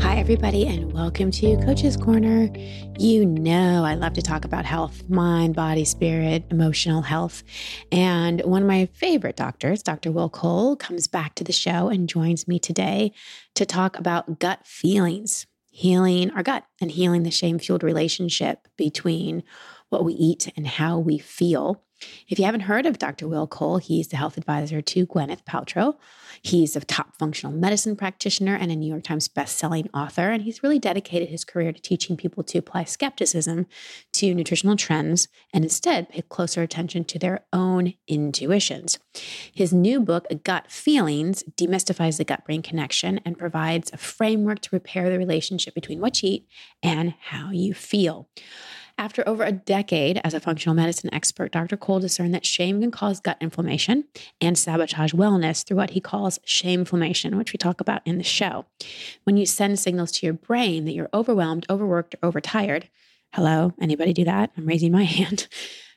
[0.00, 2.48] Hi, everybody, and welcome to Coach's Corner.
[2.98, 7.42] You know, I love to talk about health, mind, body, spirit, emotional health.
[7.90, 10.12] And one of my favorite doctors, Dr.
[10.12, 13.12] Will Cole, comes back to the show and joins me today
[13.56, 19.42] to talk about gut feelings, healing our gut and healing the shame fueled relationship between
[19.90, 21.82] what we eat and how we feel.
[22.28, 23.26] If you haven't heard of Dr.
[23.26, 25.96] Will Cole, he's the health advisor to Gwyneth Paltrow.
[26.42, 30.62] He's a top functional medicine practitioner and a New York Times bestselling author, and he's
[30.62, 33.66] really dedicated his career to teaching people to apply skepticism
[34.12, 38.98] to nutritional trends and instead pay closer attention to their own intuitions.
[39.52, 44.70] His new book, Gut Feelings, demystifies the gut brain connection and provides a framework to
[44.72, 46.48] repair the relationship between what you eat
[46.82, 48.28] and how you feel.
[49.00, 51.76] After over a decade as a functional medicine expert, Dr.
[51.76, 54.04] Cole discerned that shame can cause gut inflammation
[54.40, 58.66] and sabotage wellness through what he calls shameflammation, which we talk about in the show.
[59.22, 62.88] When you send signals to your brain that you're overwhelmed, overworked, or overtired,
[63.32, 64.50] hello, anybody do that?
[64.56, 65.46] I'm raising my hand.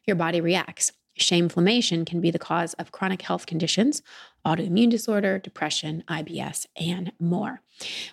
[0.05, 0.91] Your body reacts.
[1.19, 4.03] Shameflammation can be the cause of chronic health conditions,
[4.45, 7.61] autoimmune disorder, depression, IBS, and more.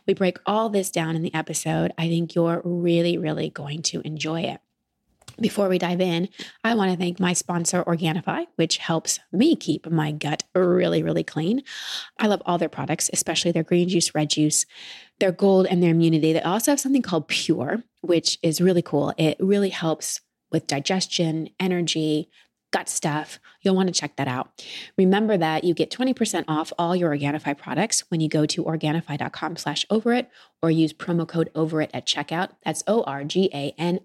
[0.07, 1.93] We break all this down in the episode.
[1.99, 4.61] I think you're really, really going to enjoy it.
[5.41, 6.29] Before we dive in,
[6.65, 11.23] I want to thank my sponsor, Organifi, which helps me keep my gut really, really
[11.23, 11.63] clean.
[12.19, 14.67] I love all their products, especially their green juice, red juice,
[15.21, 16.33] their gold, and their immunity.
[16.33, 19.15] They also have something called Pure, which is really cool.
[19.17, 22.31] It really helps with digestion, energy,
[22.71, 24.65] gut stuff, you'll want to check that out.
[24.97, 29.57] Remember that you get 20% off all your Organifi products when you go to Organifi.com
[29.57, 30.31] slash over it
[30.63, 32.51] or use promo code over it at checkout.
[32.65, 34.01] That's O-R-G-A-N-I-F-I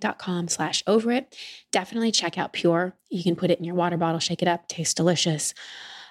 [0.00, 1.36] dot com slash over it.
[1.72, 2.94] Definitely check out Pure.
[3.10, 5.54] You can put it in your water bottle, shake it up, tastes delicious.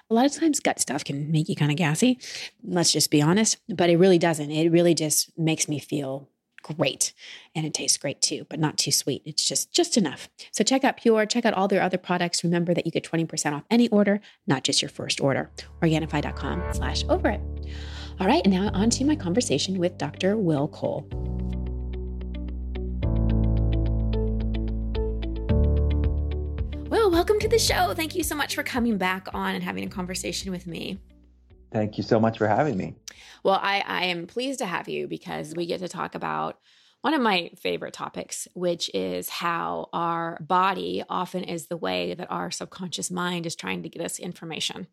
[0.08, 2.20] A lot of times gut stuff can make you kind of gassy.
[2.62, 4.52] Let's just be honest, but it really doesn't.
[4.52, 6.28] It really just makes me feel
[6.74, 7.12] great
[7.54, 9.22] and it tastes great too but not too sweet.
[9.24, 10.28] It's just just enough.
[10.50, 12.42] So check out pure check out all their other products.
[12.42, 15.50] Remember that you get 20% off any order not just your first order.
[15.82, 17.40] Organifi.com slash over it.
[18.18, 21.06] All right and now on to my conversation with dr will cole.
[26.88, 27.94] Well welcome to the show.
[27.94, 30.98] Thank you so much for coming back on and having a conversation with me
[31.76, 32.94] Thank you so much for having me.
[33.44, 36.58] Well, I, I am pleased to have you because we get to talk about
[37.02, 42.30] one of my favorite topics, which is how our body often is the way that
[42.30, 44.86] our subconscious mind is trying to get us information.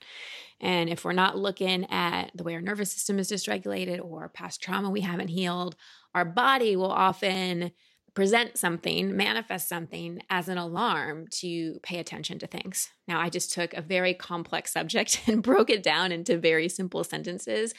[0.60, 4.62] And if we're not looking at the way our nervous system is dysregulated or past
[4.62, 5.78] trauma we haven't healed,
[6.14, 7.72] our body will often
[8.14, 12.90] present something, manifest something as an alarm to pay attention to things.
[13.08, 17.04] Now, I just took a very complex subject and broke it down into very simple
[17.04, 17.74] sentences.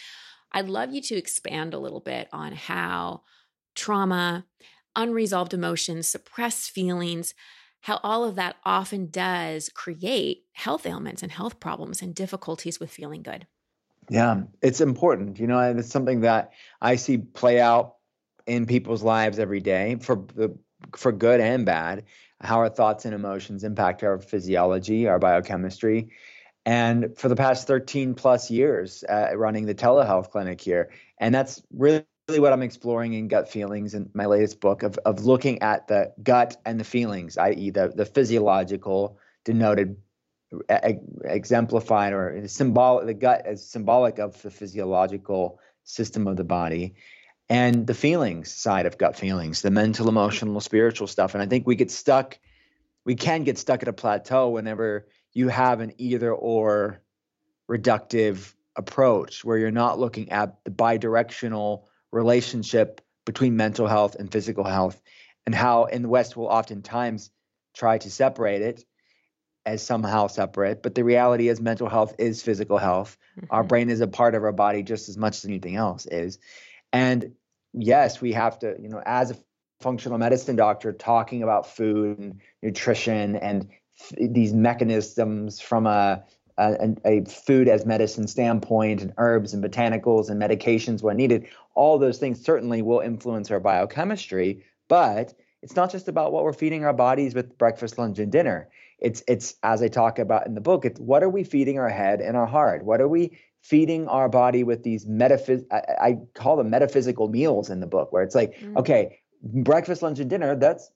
[0.53, 3.23] I'd love you to expand a little bit on how
[3.75, 4.47] trauma,
[4.97, 7.35] unresolved emotions, suppressed feelings,
[7.83, 12.91] how all of that often does create health ailments and health problems and difficulties with
[12.91, 13.47] feeling good.
[14.09, 15.39] Yeah, it's important.
[15.39, 17.94] You know, it's something that I see play out
[18.47, 20.57] in people's lives every day for the
[20.97, 22.05] for good and bad
[22.41, 26.11] how our thoughts and emotions impact our physiology our biochemistry
[26.67, 31.63] and for the past 13 plus years uh, running the telehealth clinic here and that's
[31.73, 35.89] really what I'm exploring in gut feelings in my latest book of, of looking at
[35.89, 39.97] the gut and the feelings, i.e., the, the physiological denoted,
[41.25, 46.95] exemplified, or symbolic, the gut as symbolic of the physiological system of the body,
[47.49, 51.35] and the feelings side of gut feelings, the mental, emotional, spiritual stuff.
[51.35, 52.39] And I think we get stuck,
[53.05, 57.03] we can get stuck at a plateau whenever you have an either or
[57.71, 64.65] reductive approach where you're not looking at the bidirectional relationship between mental health and physical
[64.65, 65.01] health
[65.47, 67.31] and how in the West we'll oftentimes
[67.75, 68.85] try to separate it
[69.67, 70.83] as somehow separate.
[70.83, 73.17] But the reality is mental health is physical health.
[73.37, 73.47] Mm-hmm.
[73.51, 76.39] Our brain is a part of our body just as much as anything else is.
[76.95, 77.33] And
[77.73, 79.37] yes, we have to, you know, as a
[79.81, 83.69] functional medicine doctor, talking about food and nutrition and
[84.17, 86.23] these mechanisms from a,
[86.57, 91.99] a, a food as medicine standpoint and herbs and botanicals and medications when needed, all
[91.99, 94.65] those things certainly will influence our biochemistry.
[94.89, 98.69] But it's not just about what we're feeding our bodies with breakfast, lunch, and dinner.
[99.01, 100.85] It's it's as I talk about in the book.
[100.85, 102.85] It's what are we feeding our head and our heart?
[102.85, 107.71] What are we feeding our body with these metaphys I, I, call them metaphysical meals
[107.71, 108.77] in the book where it's like mm.
[108.77, 110.91] okay breakfast lunch and dinner that's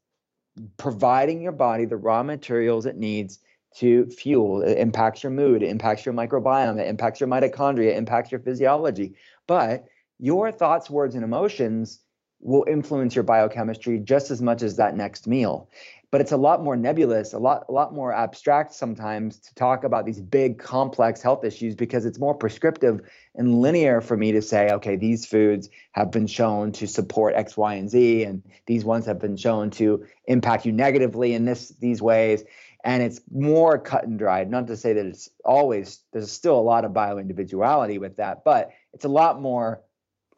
[0.76, 3.38] providing your body the raw materials it needs
[3.76, 4.62] to fuel.
[4.62, 8.41] It impacts your mood it impacts your microbiome it impacts your mitochondria it impacts your
[8.41, 9.15] physiology.
[9.47, 9.87] But
[10.19, 12.00] your thoughts, words, and emotions
[12.41, 15.69] will influence your biochemistry just as much as that next meal
[16.10, 19.84] but it's a lot more nebulous, a lot, a lot more abstract sometimes to talk
[19.84, 23.00] about these big, complex health issues because it's more prescriptive
[23.34, 27.56] and linear for me to say, okay, these foods have been shown to support X,
[27.56, 31.70] Y, and Z, and these ones have been shown to impact you negatively in this
[31.81, 32.43] these ways.
[32.84, 34.50] And it's more cut and dried.
[34.50, 38.44] Not to say that it's always there's still a lot of bio individuality with that,
[38.44, 39.82] but it's a lot more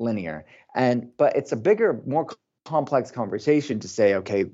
[0.00, 0.46] linear.
[0.74, 2.26] And but it's a bigger, more
[2.64, 4.46] complex conversation to say, okay,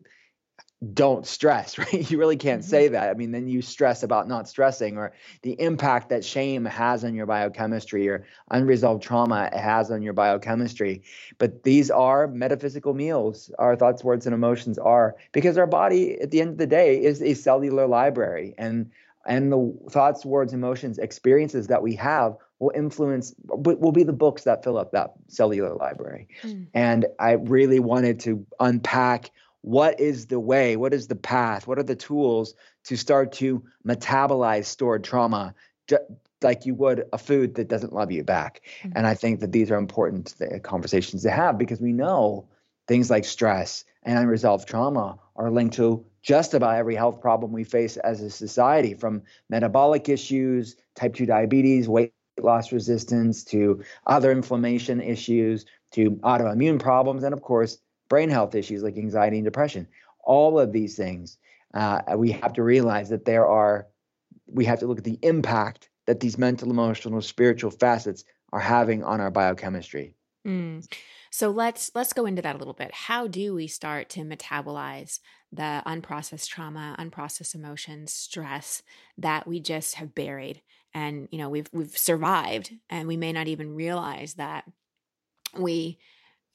[0.93, 2.11] don't stress, right?
[2.11, 2.69] You really can't mm-hmm.
[2.69, 3.09] say that.
[3.11, 5.13] I mean, then you stress about not stressing or
[5.43, 11.03] the impact that shame has on your biochemistry or unresolved trauma has on your biochemistry.
[11.39, 13.51] But these are metaphysical meals.
[13.59, 17.03] Our thoughts, words, and emotions are because our body, at the end of the day,
[17.03, 18.55] is a cellular library.
[18.59, 18.91] And
[19.27, 24.45] and the thoughts, words, emotions, experiences that we have will influence will be the books
[24.45, 26.29] that fill up that cellular library.
[26.43, 26.67] Mm.
[26.73, 29.31] And I really wanted to unpack
[29.67, 30.77] what is the way?
[30.77, 31.67] What is the path?
[31.67, 32.55] What are the tools
[32.85, 35.57] to start to metabolize stored trauma
[36.41, 38.61] like you would a food that doesn't love you back?
[38.79, 38.93] Mm-hmm.
[38.95, 42.47] and i think that these are important conversations to have because we know
[42.87, 47.65] things like stress and unresolved trauma are linked to just about every health problem we
[47.65, 54.31] face as a society from metabolic issues type 2 diabetes weight loss resistance to other
[54.31, 57.79] inflammation issues to autoimmune problems and of course
[58.09, 59.87] brain health issues like anxiety and depression.
[60.25, 61.39] All of these things,
[61.75, 63.87] uh, we have to realize that there are,
[64.47, 69.03] we have to look at the impact that these mental, emotional, spiritual facets are having
[69.05, 70.15] on our biochemistry.
[70.47, 70.87] Mm.
[71.31, 72.93] So let's let's go into that a little bit.
[72.95, 75.19] How do we start to metabolize
[75.53, 78.83] the unprocessed trauma, unprocessed emotions, stress
[79.19, 80.63] that we just have buried
[80.97, 84.65] and you know we've we've survived and we may not even realize that
[85.57, 85.99] we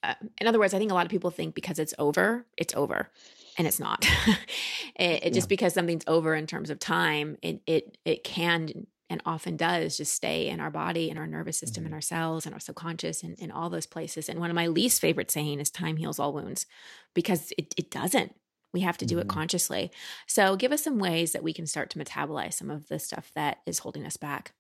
[0.03, 2.73] uh, in other words, I think a lot of people think because it's over, it's
[2.75, 3.09] over,
[3.57, 4.05] and it's not.
[4.95, 9.21] it, it just because something's over in terms of time, it it it can and
[9.25, 11.87] often does just stay in our body and our nervous system mm-hmm.
[11.87, 14.29] and our cells and our subconscious and in all those places.
[14.29, 16.65] And one of my least favorite saying is time heals all wounds
[17.13, 18.33] because it, it doesn't.
[18.73, 19.23] We have to do mm-hmm.
[19.23, 19.91] it consciously.
[20.27, 23.31] So give us some ways that we can start to metabolize some of the stuff
[23.35, 24.53] that is holding us back.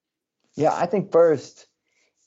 [0.55, 1.67] Yeah, I think first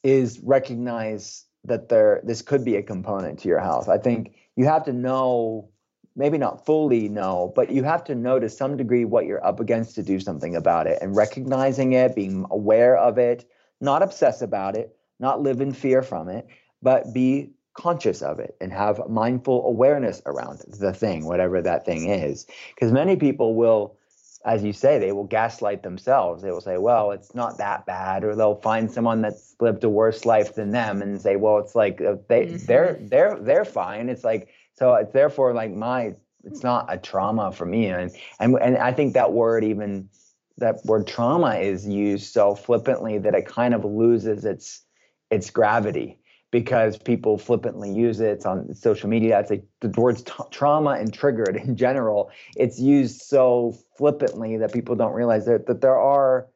[0.03, 3.89] is recognize that there this could be a component to your health.
[3.89, 5.69] I think you have to know,
[6.17, 9.61] maybe not fully know, but you have to know to some degree what you're up
[9.61, 13.49] against to do something about it and recognizing it, being aware of it,
[13.81, 16.47] not obsess about it, not live in fear from it,
[16.83, 22.09] but be conscious of it and have mindful awareness around the thing, whatever that thing
[22.09, 22.47] is.
[22.75, 23.97] Because many people will
[24.45, 26.43] as you say, they will gaslight themselves.
[26.43, 29.89] They will say, well, it's not that bad, or they'll find someone that's lived a
[29.89, 32.67] worse life than them and say, well, it's like uh, they mm-hmm.
[32.67, 34.09] they're they're they're fine.
[34.09, 36.15] It's like so it's therefore like my
[36.45, 37.87] it's not a trauma for me.
[37.87, 40.11] And and and I think that word even
[40.59, 44.83] that word trauma is used so flippantly that it kind of loses its
[45.31, 46.21] its gravity
[46.55, 48.29] because people flippantly use it.
[48.29, 49.41] It's on social media.
[49.41, 52.31] It's like the words t- trauma and triggered in general.
[52.55, 56.47] It's used so flippantly that people don't realize that, that there are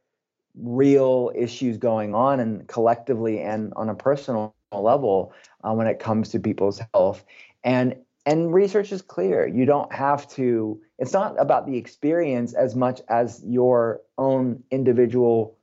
[0.55, 5.33] real issues going on and collectively and on a personal level
[5.65, 7.25] uh, when it comes to people's health.
[7.65, 9.49] And and research is clear.
[9.49, 10.81] You don't have to.
[11.01, 15.59] It's not about the experience as much as your own individual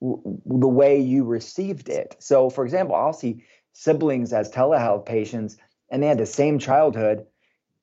[0.00, 2.16] the way you received it.
[2.18, 3.44] So, for example, I'll see
[3.78, 5.56] siblings as telehealth patients
[5.88, 7.24] and they had the same childhood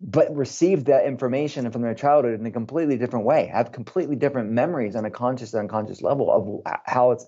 [0.01, 4.51] but received that information from their childhood in a completely different way have completely different
[4.51, 6.29] memories on a conscious and unconscious level
[6.65, 7.25] of how it's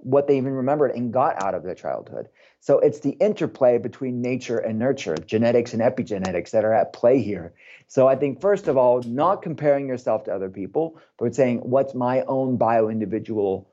[0.00, 2.28] what they even remembered and got out of their childhood.
[2.60, 7.20] So it's the interplay between nature and nurture genetics and epigenetics that are at play
[7.22, 7.54] here.
[7.86, 11.94] So i think first of all not comparing yourself to other people but saying what's
[11.94, 13.70] my own bio individual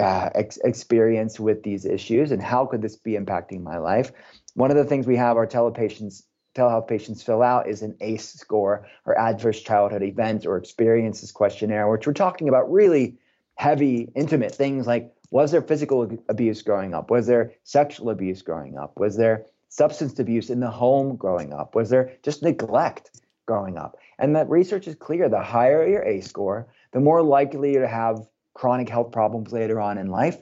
[0.00, 4.12] uh, ex- experience with these issues and how could this be impacting my life
[4.54, 6.22] one of the things we have our telepatients
[6.54, 11.88] telehealth patients fill out is an ACE score or adverse childhood events or experiences questionnaire,
[11.88, 13.18] which we're talking about really
[13.54, 17.08] heavy, intimate things like was there physical abuse growing up?
[17.08, 18.98] Was there sexual abuse growing up?
[18.98, 21.76] Was there substance abuse in the home growing up?
[21.76, 23.96] Was there just neglect growing up?
[24.18, 27.86] And that research is clear the higher your ACE score, the more likely you to
[27.86, 30.40] have chronic health problems later on in life.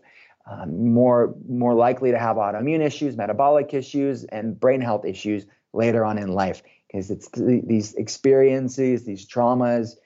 [0.51, 6.05] Um, more more likely to have autoimmune issues, metabolic issues, and brain health issues later
[6.05, 9.97] on in life because it's these experiences, these traumas,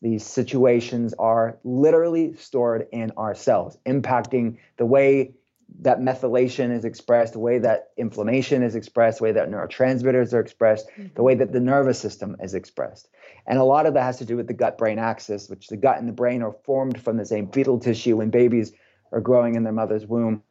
[0.00, 5.34] these situations are literally stored in our cells, impacting the way
[5.80, 10.40] that methylation is expressed, the way that inflammation is expressed, the way that neurotransmitters are
[10.40, 11.08] expressed, mm-hmm.
[11.14, 13.08] the way that the nervous system is expressed.
[13.46, 15.76] And a lot of that has to do with the gut brain axis, which the
[15.76, 18.72] gut and the brain are formed from the same fetal tissue when babies
[19.10, 20.42] are growing in their mother's womb.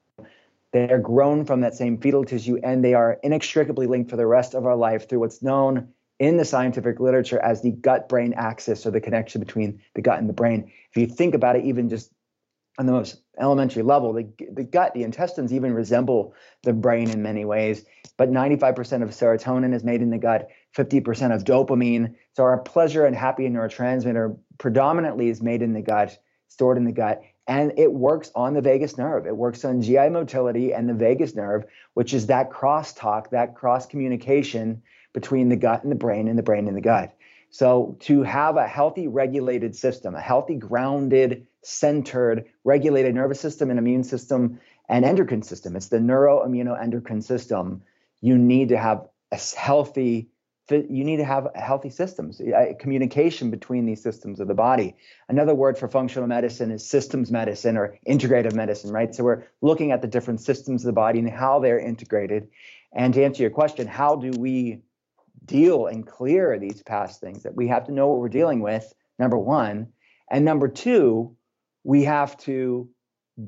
[0.72, 4.28] They are grown from that same fetal tissue and they are inextricably linked for the
[4.28, 8.34] rest of our life through what's known in the scientific literature as the gut brain
[8.34, 10.72] axis or the connection between the gut and the brain.
[10.92, 12.12] If you think about it, even just
[12.78, 17.22] on the most elementary level, the, the gut, the intestines even resemble the brain in
[17.22, 17.86] many ways.
[18.18, 22.16] But 95% of serotonin is made in the gut, 50% of dopamine.
[22.34, 26.92] So our pleasure and happy neurotransmitter predominantly is made in the gut, stored in the
[26.92, 27.22] gut.
[27.48, 29.26] And it works on the vagus nerve.
[29.26, 33.86] It works on GI motility and the vagus nerve, which is that crosstalk, that cross
[33.86, 34.82] communication
[35.14, 37.14] between the gut and the brain and the brain and the gut.
[37.52, 43.78] So to have a healthy regulated system, a healthy grounded centered regulated nervous system and
[43.78, 45.76] immune system and endocrine system.
[45.76, 47.84] It's the neuroimmunoendocrine system.
[48.22, 50.30] You need to have a healthy
[50.70, 52.40] you need to have healthy systems
[52.80, 54.96] communication between these systems of the body
[55.28, 59.92] another word for functional medicine is systems medicine or integrative medicine right so we're looking
[59.92, 62.48] at the different systems of the body and how they're integrated
[62.94, 64.82] and to answer your question how do we
[65.46, 68.94] deal and clear these past things that we have to know what we're dealing with
[69.20, 69.88] number one
[70.30, 71.36] and number two
[71.84, 72.88] we have to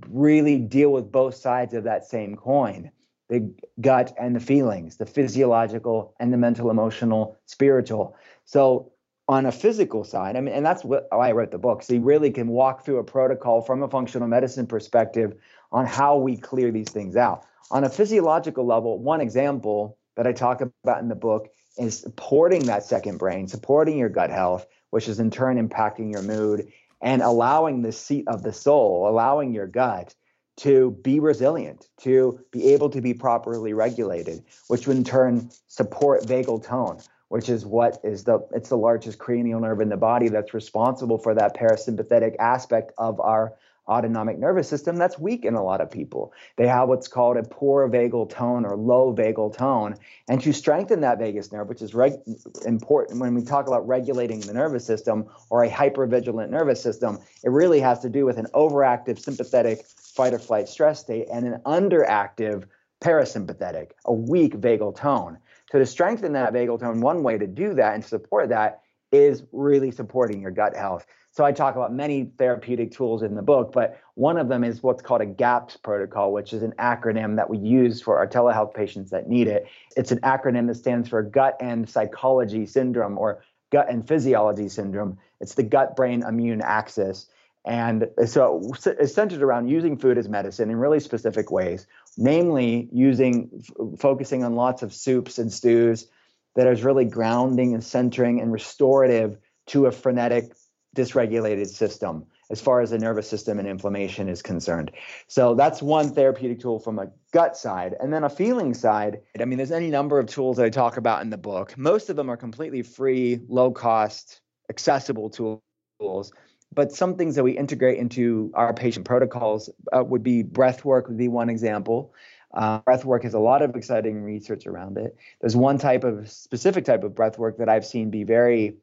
[0.10, 2.90] really deal with both sides of that same coin
[3.30, 8.16] the gut and the feelings, the physiological and the mental, emotional, spiritual.
[8.46, 8.92] So,
[9.30, 11.82] on a physical side, I mean, and that's what I wrote the book.
[11.82, 15.34] So, you really can walk through a protocol from a functional medicine perspective
[15.72, 17.46] on how we clear these things out.
[17.72, 21.48] On a physiological level, one example that I talk about in the book
[21.78, 26.22] is supporting that second brain, supporting your gut health, which is in turn impacting your
[26.22, 30.16] mood and allowing the seat of the soul, allowing your gut
[30.58, 36.24] to be resilient, to be able to be properly regulated, which would in turn support
[36.24, 37.00] vagal tone,
[37.30, 41.18] which is what is the it's the largest cranial nerve in the body that's responsible
[41.18, 43.54] for that parasympathetic aspect of our
[43.88, 46.34] autonomic nervous system that's weak in a lot of people.
[46.56, 49.96] They have what's called a poor vagal tone or low vagal tone.
[50.28, 52.20] And to strengthen that vagus nerve, which is reg-
[52.66, 57.50] important when we talk about regulating the nervous system or a hypervigilant nervous system, it
[57.50, 61.60] really has to do with an overactive sympathetic fight or flight stress state and an
[61.66, 62.66] underactive
[63.02, 65.38] parasympathetic, a weak vagal tone.
[65.72, 68.83] So to strengthen that vagal tone, one way to do that and support that
[69.14, 71.06] is really supporting your gut health.
[71.32, 74.84] So I talk about many therapeutic tools in the book, but one of them is
[74.84, 78.74] what's called a GAPS protocol, which is an acronym that we use for our telehealth
[78.74, 79.68] patients that need it.
[79.96, 85.18] It's an acronym that stands for gut and psychology syndrome or gut and physiology syndrome.
[85.40, 87.28] It's the gut brain immune axis.
[87.66, 93.50] And so it's centered around using food as medicine in really specific ways, namely using
[93.58, 96.08] f- focusing on lots of soups and stews
[96.56, 100.54] that is really grounding and centering and restorative to a frenetic
[100.96, 104.92] dysregulated system as far as the nervous system and inflammation is concerned.
[105.28, 107.96] So that's one therapeutic tool from a gut side.
[108.00, 110.98] And then a feeling side, I mean, there's any number of tools that I talk
[110.98, 111.76] about in the book.
[111.78, 116.32] Most of them are completely free, low cost, accessible tools.
[116.76, 121.08] But some things that we integrate into our patient protocols uh, would be breath work,
[121.08, 122.14] would be one example.
[122.54, 125.18] Uh, breath work has a lot of exciting research around it.
[125.42, 128.76] There's one type of specific type of breath work that I've seen be very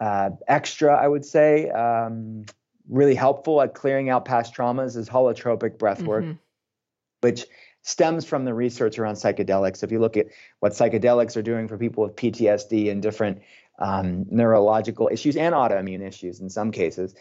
[0.00, 2.44] uh, extra, I would say, um,
[2.88, 6.38] really helpful at clearing out past traumas is holotropic breath work, mm-hmm.
[7.22, 7.46] which
[7.82, 9.82] stems from the research around psychedelics.
[9.82, 10.26] If you look at
[10.60, 13.42] what psychedelics are doing for people with PTSD and different
[13.78, 17.14] um, neurological issues and autoimmune issues in some cases,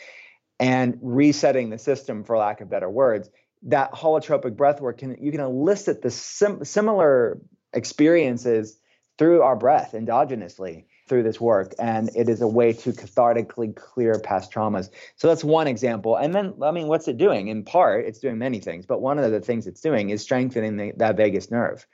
[0.59, 3.29] and resetting the system, for lack of better words,
[3.63, 7.39] that holotropic breath work can you can elicit the sim- similar
[7.73, 8.77] experiences
[9.17, 14.19] through our breath endogenously through this work and it is a way to cathartically clear
[14.19, 14.89] past traumas.
[15.15, 16.15] So that's one example.
[16.15, 17.47] And then i mean what's it doing?
[17.47, 20.77] In part it's doing many things but one of the things it's doing is strengthening
[20.77, 21.85] the, that vagus nerve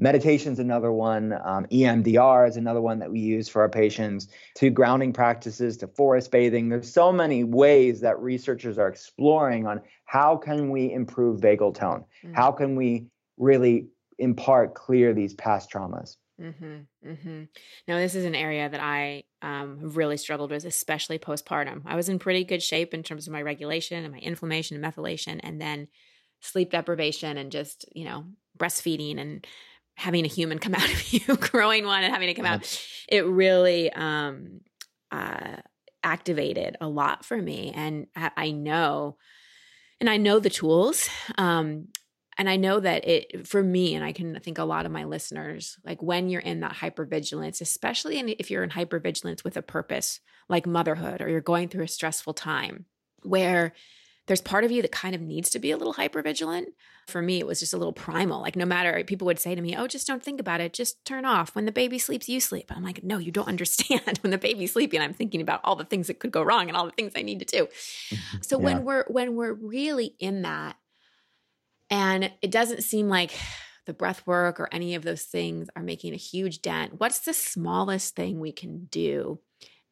[0.00, 4.28] meditation is another one um, emdr is another one that we use for our patients
[4.56, 9.80] to grounding practices to forest bathing there's so many ways that researchers are exploring on
[10.06, 12.34] how can we improve vagal tone mm-hmm.
[12.34, 13.86] how can we really
[14.18, 17.42] in part clear these past traumas Mm-hmm, mm-hmm.
[17.86, 21.82] No, this is an area that I um, really struggled with, especially postpartum.
[21.84, 24.94] I was in pretty good shape in terms of my regulation and my inflammation and
[24.94, 25.88] methylation, and then
[26.40, 28.24] sleep deprivation and just, you know,
[28.58, 29.46] breastfeeding and
[30.00, 32.86] having a human come out of you, growing one and having to come out.
[33.08, 34.60] It really um,
[35.12, 35.56] uh,
[36.02, 37.72] activated a lot for me.
[37.74, 39.16] And I, I know,
[40.00, 41.08] and I know the tools.
[41.36, 41.88] Um,
[42.38, 45.04] and I know that it for me, and I can think a lot of my
[45.04, 50.20] listeners, like when you're in that hypervigilance, especially if you're in hypervigilance with a purpose,
[50.48, 52.86] like motherhood, or you're going through a stressful time,
[53.22, 53.74] where
[54.30, 56.68] there's part of you that kind of needs to be a little hyper vigilant.
[57.08, 58.40] For me, it was just a little primal.
[58.40, 60.72] Like, no matter, people would say to me, Oh, just don't think about it.
[60.72, 61.56] Just turn off.
[61.56, 62.70] When the baby sleeps, you sleep.
[62.70, 64.18] I'm like, No, you don't understand.
[64.20, 66.76] when the baby's sleeping, I'm thinking about all the things that could go wrong and
[66.76, 67.66] all the things I need to do.
[68.42, 68.64] So yeah.
[68.64, 70.76] when we're when we're really in that,
[71.90, 73.32] and it doesn't seem like
[73.86, 77.34] the breath work or any of those things are making a huge dent, what's the
[77.34, 79.40] smallest thing we can do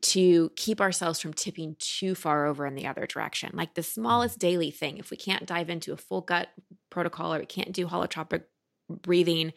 [0.01, 3.51] to keep ourselves from tipping too far over in the other direction.
[3.55, 6.49] Like the smallest daily thing, if we can't dive into a full gut
[6.91, 8.45] protocol or we can't do holotropic
[8.89, 9.53] breathing,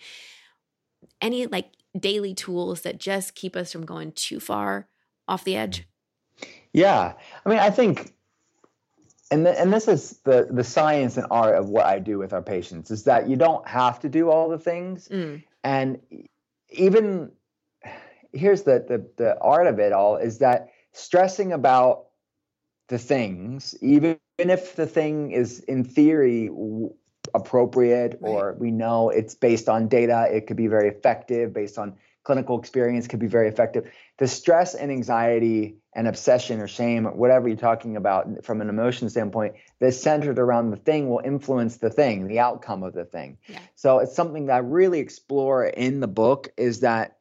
[1.22, 4.88] any like daily tools that just keep us from going too far
[5.28, 5.88] off the edge?
[6.74, 7.14] Yeah.
[7.46, 8.14] I mean, I think
[9.30, 12.34] and th- and this is the the science and art of what I do with
[12.34, 15.08] our patients is that you don't have to do all the things.
[15.08, 15.44] Mm.
[15.64, 16.00] And
[16.70, 17.32] even
[18.34, 22.06] here's the, the the art of it all is that stressing about
[22.88, 26.50] the things, even if the thing is in theory
[27.34, 31.96] appropriate or we know it's based on data, it could be very effective based on
[32.24, 33.90] clinical experience could be very effective.
[34.18, 38.70] The stress and anxiety and obsession or shame, or whatever you're talking about from an
[38.70, 43.06] emotion standpoint, that's centered around the thing will influence the thing, the outcome of the
[43.06, 43.38] thing.
[43.48, 43.60] Yeah.
[43.76, 47.18] So it's something that I really explore in the book is that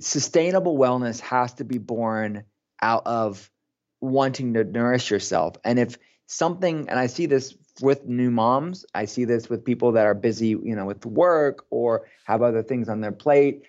[0.00, 2.44] sustainable wellness has to be born
[2.80, 3.50] out of
[4.00, 5.56] wanting to nourish yourself.
[5.64, 9.92] And if something, and I see this with new moms, I see this with people
[9.92, 13.62] that are busy, you know, with work or have other things on their plate.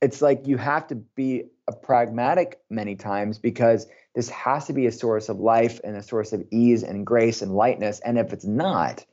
[0.00, 4.86] It's like you have to be a pragmatic many times because this has to be
[4.86, 8.00] a source of life and a source of ease and grace and lightness.
[8.00, 9.04] And if it's not,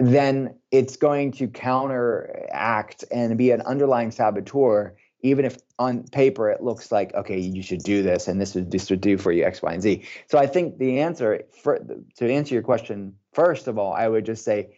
[0.00, 6.62] then it's going to counteract and be an underlying saboteur even if on paper it
[6.62, 9.44] looks like okay you should do this and this would this would do for you
[9.44, 10.04] x y and z.
[10.28, 11.78] So i think the answer for
[12.16, 14.70] to answer your question first of all i would just say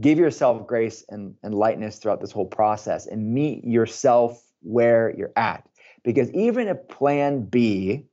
[0.00, 5.32] give yourself grace and, and lightness throughout this whole process and meet yourself where you're
[5.36, 5.64] at.
[6.04, 8.06] Because even if plan b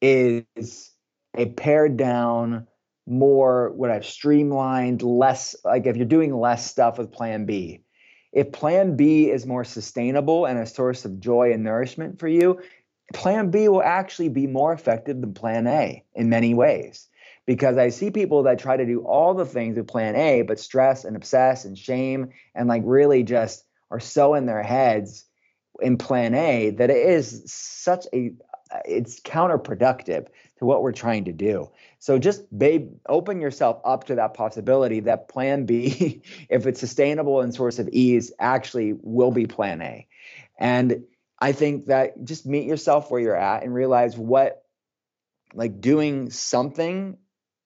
[0.00, 0.92] is
[1.36, 2.66] a pared down
[3.06, 7.83] more what i've streamlined less like if you're doing less stuff with plan b
[8.34, 12.60] if plan B is more sustainable and a source of joy and nourishment for you,
[13.14, 17.08] plan B will actually be more effective than plan A in many ways.
[17.46, 20.58] Because I see people that try to do all the things with plan A, but
[20.58, 25.26] stress and obsess and shame and like really just are so in their heads
[25.80, 28.32] in plan A that it is such a
[28.84, 30.26] it's counterproductive
[30.58, 31.70] to what we're trying to do.
[31.98, 37.40] So just babe, open yourself up to that possibility that plan B, if it's sustainable
[37.40, 40.06] and source of ease, actually will be plan A.
[40.58, 41.04] And
[41.38, 44.62] I think that just meet yourself where you're at and realize what
[45.52, 47.18] like doing something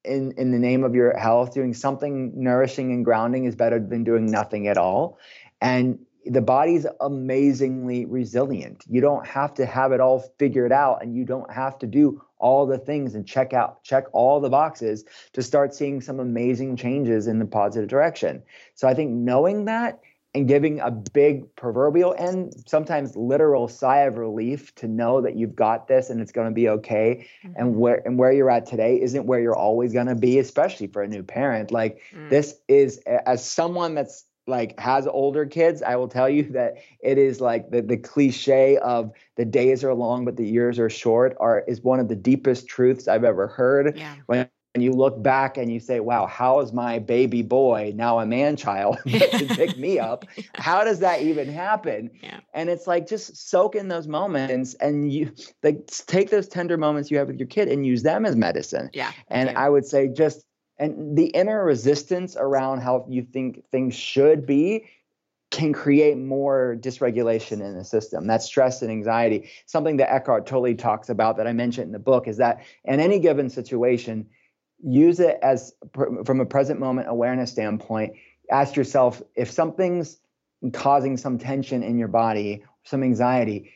[0.05, 4.05] in in the name of your health, doing something nourishing and grounding is better than
[4.05, 5.19] doing nothing at all.
[5.61, 8.85] And the body's amazingly resilient.
[8.89, 12.23] You don't have to have it all figured out and you don't have to do
[12.39, 16.77] all the things and check out check all the boxes to start seeing some amazing
[16.77, 18.43] changes in the positive direction.
[18.75, 20.01] So I think knowing that
[20.35, 25.57] and giving a big proverbial and sometimes literal sigh of relief to know that you've
[25.57, 27.55] got this and it's going to be okay mm-hmm.
[27.57, 30.87] and where and where you're at today isn't where you're always going to be especially
[30.87, 32.29] for a new parent like mm.
[32.29, 37.19] this is as someone that's like has older kids, I will tell you that it
[37.19, 41.37] is like the, the cliche of the days are long but the years are short
[41.39, 43.97] are is one of the deepest truths I've ever heard.
[43.97, 44.17] Yeah.
[44.27, 48.21] When when you look back and you say, wow, how is my baby boy now
[48.21, 50.25] a man child to pick me up?
[50.55, 52.11] How does that even happen?
[52.23, 52.41] Yeah.
[52.55, 55.33] And it's like just soak in those moments and you
[55.63, 58.91] like take those tender moments you have with your kid and use them as medicine.
[58.93, 59.13] Yeah.
[59.29, 60.45] And I would say just
[60.79, 64.85] and the inner resistance around how you think things should be
[65.51, 68.27] can create more dysregulation in the system.
[68.27, 69.49] That's stress and anxiety.
[69.67, 73.01] Something that Eckhart Tolle talks about that I mentioned in the book is that in
[73.01, 74.27] any given situation,
[74.85, 78.13] use it as from a present moment awareness standpoint.
[78.51, 80.19] Ask yourself if something's
[80.73, 83.73] causing some tension in your body, some anxiety,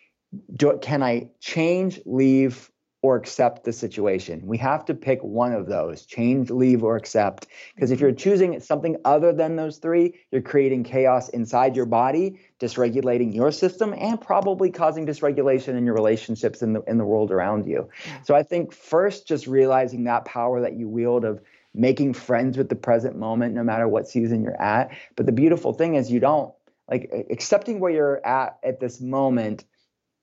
[0.54, 2.70] do, can I change, leave,
[3.02, 4.40] or accept the situation.
[4.46, 7.48] We have to pick one of those change, leave, or accept.
[7.74, 8.06] Because if mm-hmm.
[8.06, 13.50] you're choosing something other than those three, you're creating chaos inside your body, dysregulating your
[13.50, 17.88] system, and probably causing dysregulation in your relationships in the, in the world around you.
[18.24, 21.40] So I think first, just realizing that power that you wield of
[21.74, 24.90] making friends with the present moment, no matter what season you're at.
[25.16, 26.54] But the beautiful thing is, you don't
[26.88, 29.64] like accepting where you're at at this moment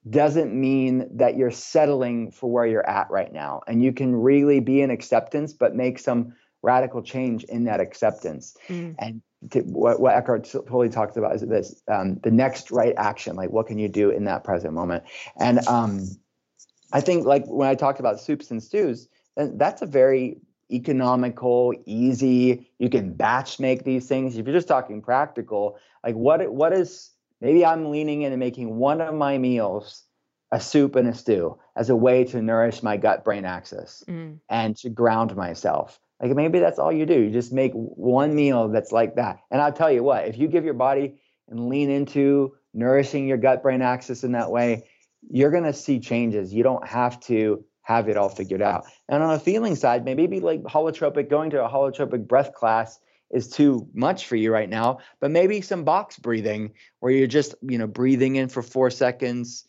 [0.09, 3.61] doesn't mean that you're settling for where you're at right now.
[3.67, 8.55] And you can really be in acceptance, but make some radical change in that acceptance.
[8.67, 8.95] Mm.
[8.99, 13.35] And to, what, what Eckhart Tolle talks about is this um, the next right action.
[13.35, 15.03] Like, what can you do in that present moment?
[15.39, 16.07] And um,
[16.91, 22.69] I think, like, when I talked about soups and stews, that's a very economical, easy,
[22.77, 24.37] you can batch make these things.
[24.37, 28.75] If you're just talking practical, like, what what is maybe I'm leaning in and making
[28.77, 30.03] one of my meals
[30.51, 34.37] a soup and a stew as a way to nourish my gut brain axis mm.
[34.49, 35.99] and to ground myself.
[36.21, 37.19] Like maybe that's all you do.
[37.21, 39.39] You just make one meal that's like that.
[39.51, 43.37] And I'll tell you what, if you give your body and lean into nourishing your
[43.37, 44.87] gut brain axis in that way,
[45.29, 46.53] you're going to see changes.
[46.53, 48.85] You don't have to have it all figured out.
[49.07, 52.99] And on a feeling side, maybe like holotropic, going to a holotropic breath class
[53.31, 57.55] is too much for you right now, but maybe some box breathing where you're just,
[57.61, 59.65] you know, breathing in for four seconds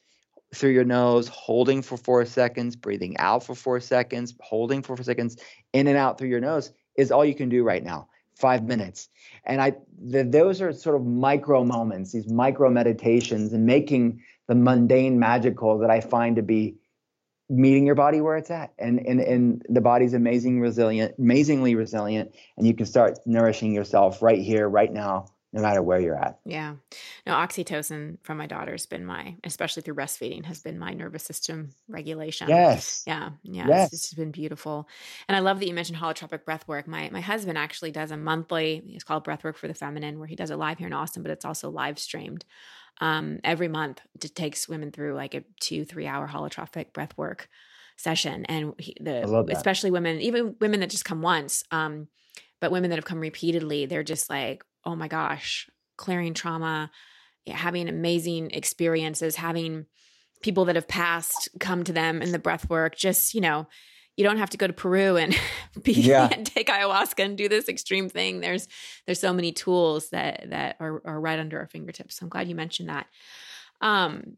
[0.55, 5.05] through your nose, holding for four seconds, breathing out for four seconds, holding for four
[5.05, 5.37] seconds,
[5.73, 8.09] in and out through your nose is all you can do right now.
[8.35, 9.09] Five minutes.
[9.45, 15.19] And I, those are sort of micro moments, these micro meditations, and making the mundane
[15.19, 16.77] magical that I find to be
[17.51, 18.73] meeting your body where it's at.
[18.79, 24.23] And and, and the body's amazing resilient amazingly resilient and you can start nourishing yourself
[24.23, 26.39] right here right now no matter where you're at.
[26.45, 26.77] Yeah.
[27.27, 31.25] No oxytocin from my daughter has been my especially through breastfeeding has been my nervous
[31.25, 32.49] system regulation.
[32.49, 33.03] Yes.
[33.07, 33.93] Yeah yeah yes.
[33.93, 34.89] it's, it's been beautiful.
[35.29, 36.87] And i love that you mentioned holotropic breath work.
[36.87, 40.29] My my husband actually does a monthly it's called breath work for the feminine where
[40.29, 42.45] he does it live here in austin but it's also live streamed
[43.01, 47.49] um, every month to takes women through like a two three hour holotropic breath work
[47.97, 48.45] session.
[48.47, 52.09] And he, the especially women even women that just come once um,
[52.61, 56.91] but women that have come repeatedly they're just like oh my gosh clearing trauma
[57.47, 59.87] having amazing experiences having
[60.43, 63.67] people that have passed come to them in the breath work just you know
[64.21, 65.35] you don't have to go to Peru and
[65.83, 66.29] be yeah.
[66.31, 68.41] and take ayahuasca and do this extreme thing.
[68.41, 68.69] There's
[69.07, 72.17] there's so many tools that that are, are right under our fingertips.
[72.17, 73.07] So I'm glad you mentioned that.
[73.81, 74.37] Um,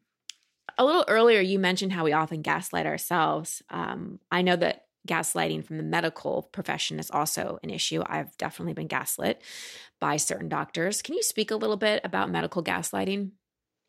[0.78, 3.60] a little earlier, you mentioned how we often gaslight ourselves.
[3.70, 8.02] Um, I know that gaslighting from the medical profession is also an issue.
[8.06, 9.42] I've definitely been gaslit
[10.00, 11.02] by certain doctors.
[11.02, 13.30] Can you speak a little bit about medical gaslighting?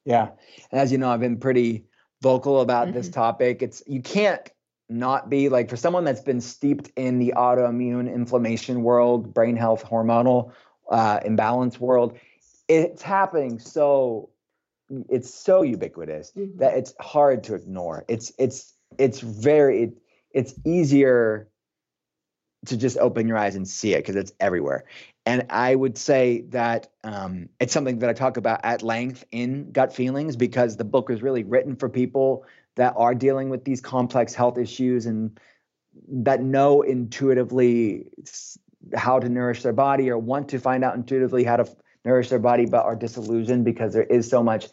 [0.05, 0.29] Yeah,
[0.71, 1.85] and as you know, I've been pretty
[2.21, 2.97] vocal about mm-hmm.
[2.97, 3.61] this topic.
[3.61, 4.49] It's you can't
[4.89, 9.85] not be like for someone that's been steeped in the autoimmune inflammation world, brain health,
[9.85, 10.51] hormonal
[10.89, 12.17] uh, imbalance world,
[12.67, 14.29] it's happening so
[15.09, 16.57] it's so ubiquitous mm-hmm.
[16.59, 18.05] that it's hard to ignore.
[18.07, 19.97] It's it's it's very it,
[20.33, 21.47] it's easier
[22.65, 24.85] to just open your eyes and see it because it's everywhere.
[25.25, 29.71] And I would say that um, it's something that I talk about at length in
[29.71, 33.81] Gut Feelings because the book was really written for people that are dealing with these
[33.81, 35.39] complex health issues and
[36.07, 38.07] that know intuitively
[38.95, 41.69] how to nourish their body or want to find out intuitively how to
[42.03, 44.67] nourish their body but are disillusioned because there is so much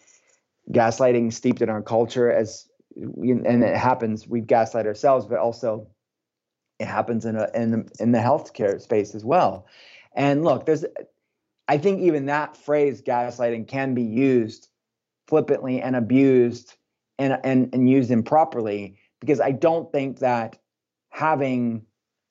[0.70, 2.69] gaslighting steeped in our culture as
[3.00, 5.86] and it happens we gaslight ourselves but also
[6.78, 9.66] it happens in a in the, in the healthcare space as well.
[10.14, 10.84] And look there's
[11.68, 14.68] i think even that phrase gaslighting can be used
[15.28, 16.74] flippantly and abused
[17.18, 20.58] and and and used improperly because I don't think that
[21.10, 21.86] having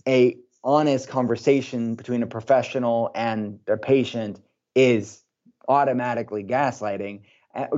[0.08, 4.41] a honest conversation between a professional and their patient
[4.75, 5.23] is
[5.67, 7.21] automatically gaslighting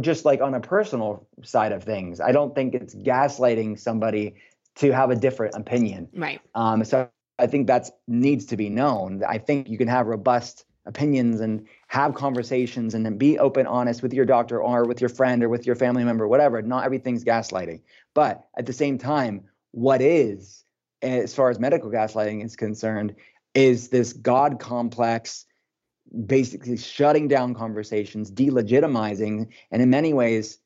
[0.01, 4.35] just like on a personal side of things i don't think it's gaslighting somebody
[4.75, 9.23] to have a different opinion right um, so i think that needs to be known
[9.27, 14.01] i think you can have robust opinions and have conversations and then be open, honest
[14.01, 16.61] with your doctor or with your friend or with your family member, whatever.
[16.61, 17.81] Not everything's gaslighting.
[18.13, 20.63] But at the same time, what is,
[21.01, 23.15] as far as medical gaslighting is concerned,
[23.53, 25.45] is this God complex,
[26.25, 30.59] basically shutting down conversations, delegitimizing, and in many ways,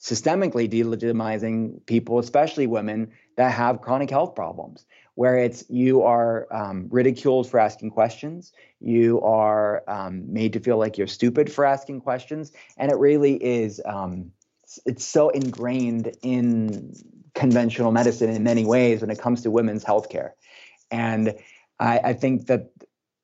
[0.00, 6.88] systemically delegitimizing people, especially women that have chronic health problems where it's you are um,
[6.90, 12.00] ridiculed for asking questions, you are um, made to feel like you're stupid for asking
[12.00, 13.80] questions, and it really is.
[13.84, 14.32] Um,
[14.86, 16.94] it's so ingrained in
[17.34, 20.34] conventional medicine in many ways when it comes to women's health care,
[20.90, 21.34] and
[21.78, 22.70] I, I think that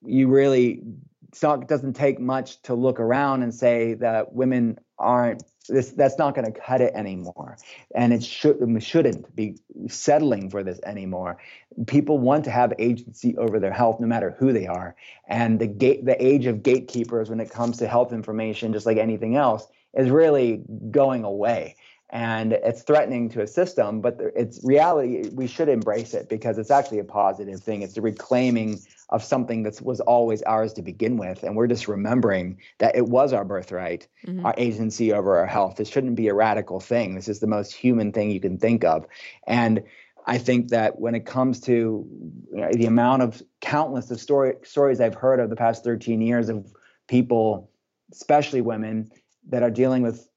[0.04, 0.82] you really
[1.28, 6.18] it's not doesn't take much to look around and say that women aren't this that's
[6.18, 7.58] not going to cut it anymore.
[7.94, 9.56] And it should shouldn't be
[9.88, 11.38] settling for this anymore.
[11.86, 14.96] People want to have agency over their health no matter who they are.
[15.26, 18.96] And the gate the age of gatekeepers when it comes to health information just like
[18.96, 21.76] anything else is really going away.
[22.10, 26.70] And it's threatening to a system but it's reality we should embrace it because it's
[26.70, 27.82] actually a positive thing.
[27.82, 28.80] It's the reclaiming
[29.10, 31.42] of something that was always ours to begin with.
[31.42, 34.44] And we're just remembering that it was our birthright mm-hmm.
[34.44, 35.76] our agency over our health.
[35.76, 37.14] This shouldn't be a radical thing.
[37.14, 39.06] This is the most human thing you can think of.
[39.46, 39.82] And
[40.26, 44.54] i think that when it comes to you know, the amount of countless of story,
[44.62, 46.66] stories i've heard of the past 13 years of
[47.06, 47.70] people
[48.12, 49.10] especially women
[49.48, 50.28] that are dealing with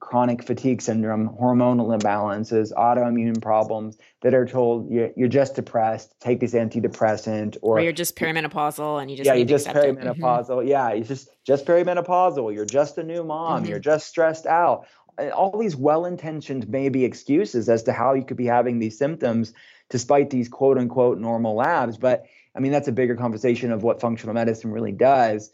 [0.00, 6.40] chronic fatigue syndrome, hormonal imbalances, autoimmune problems that are told you're, you're just depressed, take
[6.40, 9.78] this antidepressant, or, or you're just perimenopausal and you just yeah, you're just mm-hmm.
[9.78, 10.48] perimenopausal.
[10.48, 10.68] Mm-hmm.
[10.68, 12.54] Yeah, you're just just perimenopausal.
[12.54, 13.62] You're just a new mom.
[13.62, 13.70] Mm-hmm.
[13.70, 14.86] You're just stressed out.
[15.34, 19.52] All these well-intentioned maybe excuses as to how you could be having these symptoms,
[19.88, 21.96] despite these quote unquote normal labs.
[21.96, 25.50] But I mean, that's a bigger conversation of what functional medicine really does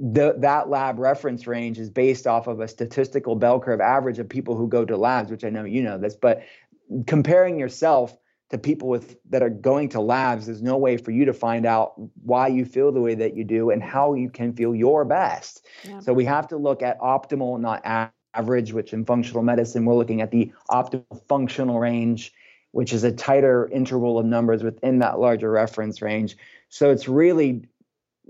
[0.00, 4.28] the, that lab reference range is based off of a statistical bell curve average of
[4.28, 6.44] people who go to labs, which I know you know this, but
[7.06, 8.16] comparing yourself
[8.50, 11.66] to people with that are going to labs, there's no way for you to find
[11.66, 15.04] out why you feel the way that you do and how you can feel your
[15.04, 15.66] best.
[15.84, 16.00] Yeah.
[16.00, 17.82] So we have to look at optimal, not
[18.34, 22.32] average, which in functional medicine, we're looking at the optimal functional range,
[22.70, 26.36] which is a tighter interval of numbers within that larger reference range.
[26.70, 27.66] So it's really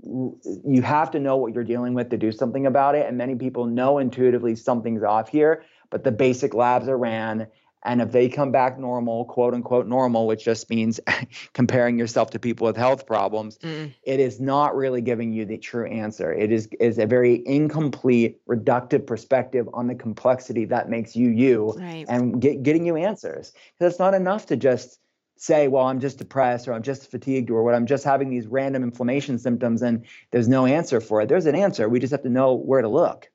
[0.03, 3.05] you have to know what you're dealing with to do something about it.
[3.05, 7.47] And many people know intuitively something's off here, but the basic labs are ran.
[7.83, 10.99] And if they come back normal, quote unquote normal, which just means
[11.53, 13.93] comparing yourself to people with health problems, mm.
[14.03, 16.33] it is not really giving you the true answer.
[16.33, 21.73] It is is a very incomplete, reductive perspective on the complexity that makes you you
[21.77, 22.05] right.
[22.09, 23.53] and get, getting you answers.
[23.77, 24.99] Because it's not enough to just
[25.41, 28.45] say, well, I'm just depressed or I'm just fatigued or what I'm just having these
[28.45, 31.29] random inflammation symptoms and there's no answer for it.
[31.29, 31.87] There's an answer.
[31.87, 33.29] We just have to know where to look.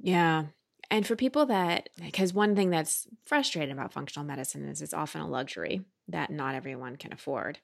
[0.00, 0.44] Yeah.
[0.88, 5.20] And for people that, because one thing that's frustrating about functional medicine is it's often
[5.20, 7.58] a luxury that not everyone can afford.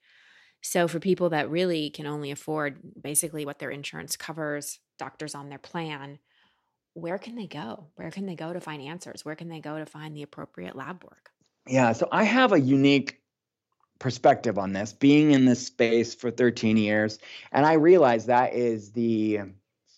[0.61, 5.51] So for people that really can only afford basically what their insurance covers, doctors on
[5.51, 6.19] their plan,
[6.95, 7.87] where can they go?
[7.95, 9.25] Where can they go to find answers?
[9.25, 11.31] Where can they go to find the appropriate lab work?
[11.69, 13.21] Yeah, so I have a unique
[13.99, 17.19] perspective on this, being in this space for 13 years.
[17.53, 19.41] And I realize that is the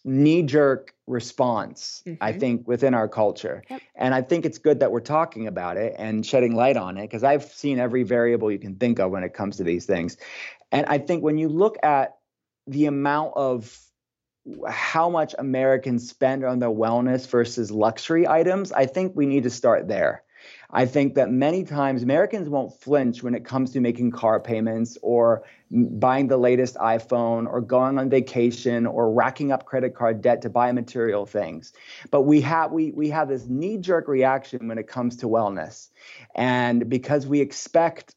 [0.05, 2.23] knee jerk response, mm-hmm.
[2.23, 3.65] I think, within our culture.
[3.69, 3.83] Yep.
[3.97, 7.03] And I think it's good that we're talking about it and shedding light on it
[7.03, 10.17] because I've seen every variable you can think of when it comes to these things.
[10.71, 12.17] And I think when you look at
[12.67, 13.79] the amount of
[14.69, 19.51] how much Americans spend on their wellness versus luxury items, I think we need to
[19.51, 20.23] start there.
[20.71, 24.99] I think that many times Americans won't flinch when it comes to making car payments
[25.03, 30.43] or buying the latest iPhone or going on vacation or racking up credit card debt
[30.43, 31.73] to buy material things.
[32.11, 35.89] But we have we we have this knee-jerk reaction when it comes to wellness.
[36.35, 38.15] And because we expect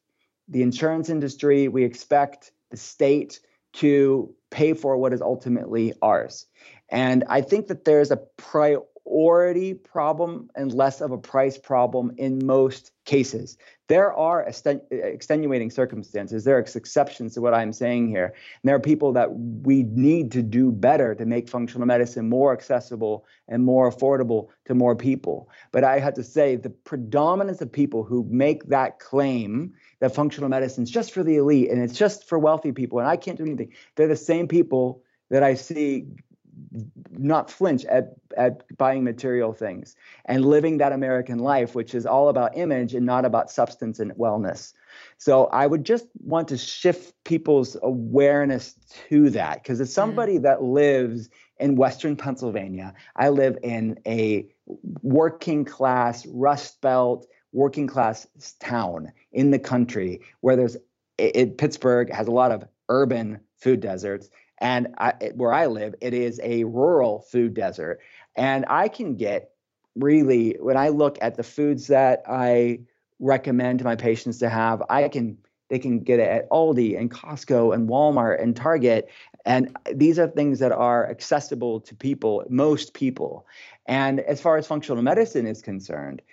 [0.47, 3.39] the insurance industry, we expect the state
[3.73, 6.45] to pay for what is ultimately ours.
[6.89, 12.11] And I think that there's a priority priority problem and less of a price problem
[12.17, 13.57] in most cases.
[13.87, 14.47] There are
[14.91, 16.43] extenuating circumstances.
[16.43, 18.25] There are exceptions to what I'm saying here.
[18.25, 22.53] And there are people that we need to do better to make functional medicine more
[22.53, 25.49] accessible and more affordable to more people.
[25.71, 30.49] But I have to say, the predominance of people who make that claim that functional
[30.49, 33.37] medicine is just for the elite and it's just for wealthy people and I can't
[33.37, 36.05] do anything, they're the same people that I see
[37.11, 42.29] not flinch at, at buying material things and living that American life, which is all
[42.29, 44.73] about image and not about substance and wellness.
[45.17, 48.75] So I would just want to shift people's awareness
[49.09, 50.43] to that because as somebody mm.
[50.43, 51.29] that lives
[51.59, 54.47] in Western Pennsylvania, I live in a
[55.01, 58.27] working class, Rust Belt, working class
[58.59, 60.77] town in the country where there's
[61.17, 64.29] it, Pittsburgh has a lot of urban food deserts
[64.59, 67.99] and I, where I live, it is a rural food desert.
[68.35, 69.51] And I can get
[69.95, 72.81] really, when I look at the foods that I
[73.19, 75.37] recommend to my patients to have, I can
[75.69, 79.07] they can get it at Aldi and Costco and Walmart and Target.
[79.45, 83.45] And these are things that are accessible to people, most people.
[83.85, 86.23] And as far as functional medicine is concerned,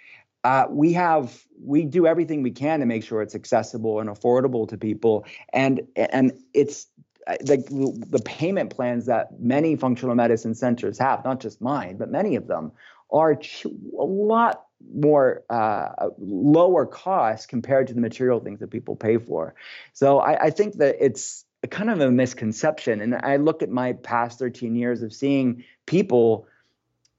[0.45, 4.69] uh, we have we do everything we can to make sure it's accessible and affordable
[4.69, 6.87] to people and and it's
[7.27, 12.37] the, the payment plans that many functional medicine centers have, not just mine, but many
[12.37, 12.73] of them,
[13.11, 19.19] are a lot more uh, lower cost compared to the material things that people pay
[19.19, 19.55] for.
[19.93, 23.01] So I, I think that it's kind of a misconception.
[23.01, 26.47] And I look at my past 13 years of seeing people,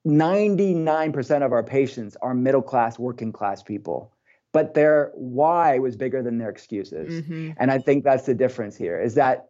[0.06, 4.13] 99% of our patients are middle class, working class people
[4.53, 7.23] but their why was bigger than their excuses.
[7.23, 7.51] Mm-hmm.
[7.57, 9.49] And I think that's the difference here is that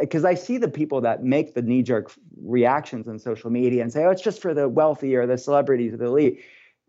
[0.00, 3.92] because I see the people that make the knee jerk reactions on social media and
[3.92, 6.40] say, oh, it's just for the wealthy or the celebrities or the elite.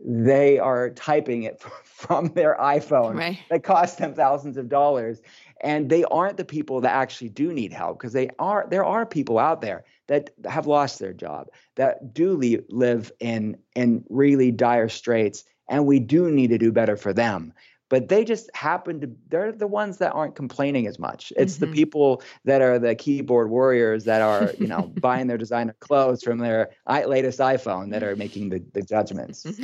[0.02, 3.40] They are typing it from their iPhone right.
[3.50, 5.22] that costs them thousands of dollars.
[5.62, 9.06] And they aren't the people that actually do need help because they are there are
[9.06, 14.88] people out there that have lost their job, that do live in in really dire
[14.88, 17.54] straits and we do need to do better for them.
[17.90, 21.34] But they just happen to they're the ones that aren't complaining as much.
[21.36, 21.66] It's mm-hmm.
[21.66, 26.22] the people that are the keyboard warriors that are you know buying their designer clothes
[26.22, 29.44] from their latest iphone that are making the, the judgments.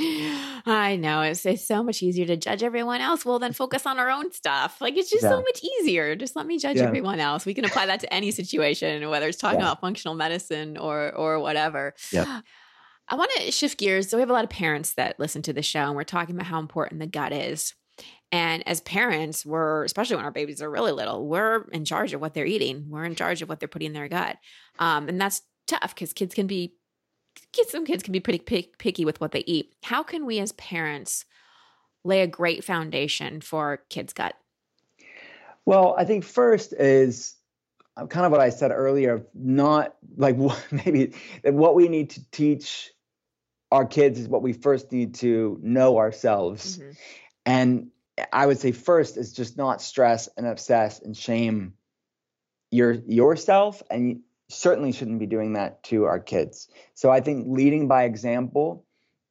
[0.66, 3.24] I know it's, it's so much easier to judge everyone else.
[3.24, 4.80] Well then focus on our own stuff.
[4.80, 5.30] Like it's just yeah.
[5.30, 6.16] so much easier.
[6.16, 6.86] Just let me judge yeah.
[6.86, 7.46] everyone else.
[7.46, 9.66] We can apply that to any situation whether it's talking yeah.
[9.66, 11.94] about functional medicine or or whatever.
[12.10, 12.40] Yeah
[13.08, 14.08] I want to shift gears.
[14.08, 16.34] So we have a lot of parents that listen to the show, and we're talking
[16.34, 17.74] about how important the gut is.
[18.32, 22.20] And as parents, we're especially when our babies are really little, we're in charge of
[22.20, 22.86] what they're eating.
[22.90, 24.36] We're in charge of what they're putting in their gut,
[24.78, 26.74] um, and that's tough because kids can be
[27.52, 27.70] kids.
[27.70, 29.74] Some kids can be pretty pick, picky with what they eat.
[29.84, 31.24] How can we as parents
[32.04, 34.34] lay a great foundation for kids' gut?
[35.64, 37.34] Well, I think first is
[37.96, 39.26] uh, kind of what I said earlier.
[39.34, 40.36] Not like
[40.70, 41.14] maybe
[41.44, 42.92] what we need to teach
[43.70, 46.78] our kids is what we first need to know ourselves.
[46.78, 46.90] Mm-hmm.
[47.44, 47.90] And
[48.32, 51.74] I would say first is just not stress and obsess and shame
[52.70, 56.68] your yourself and you certainly shouldn't be doing that to our kids.
[56.94, 58.84] So I think leading by example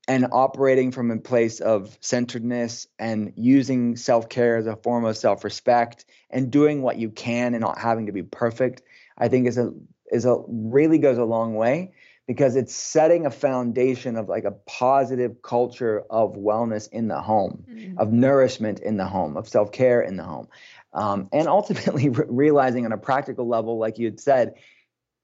[0.08, 6.06] and operating from a place of centeredness and using self-care as a form of self-respect
[6.30, 8.84] and doing what you can and not having to be perfect,
[9.18, 9.74] I think is a
[10.12, 11.94] is a really goes a long way
[12.28, 17.64] because it's setting a foundation of like a positive culture of wellness in the home,
[17.70, 17.98] mm-hmm.
[18.00, 20.48] of nourishment in the home, of self care in the home.
[20.94, 24.56] Um, and ultimately re- realizing on a practical level, like you had said,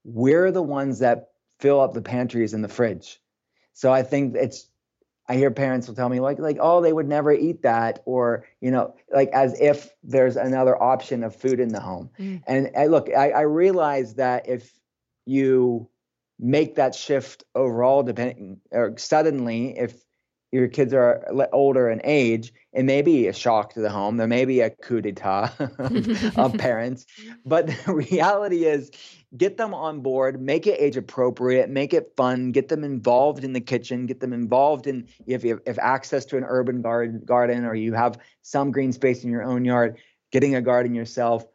[0.04, 3.20] we're the ones that fill up the pantries and the fridge.
[3.74, 4.68] So I think it's
[5.28, 8.46] I hear parents will tell me like like oh they would never eat that or
[8.60, 12.10] you know like as if there's another option of food in the home.
[12.20, 12.42] Mm.
[12.48, 14.78] And I, look, I, I realize that if
[15.26, 15.88] you
[16.42, 20.04] make that shift overall depending or suddenly if
[20.52, 24.28] your kids are older in age it may be a shock to the home there
[24.28, 25.52] may be a coup d'etat
[26.36, 27.06] of parents
[27.46, 28.90] but the reality is
[29.38, 33.54] get them on board make it age appropriate make it fun get them involved in
[33.54, 37.66] the kitchen get them involved in if you have access to an urban garden garden
[37.66, 39.98] or you have some green space in your own yard
[40.32, 41.46] getting a garden yourself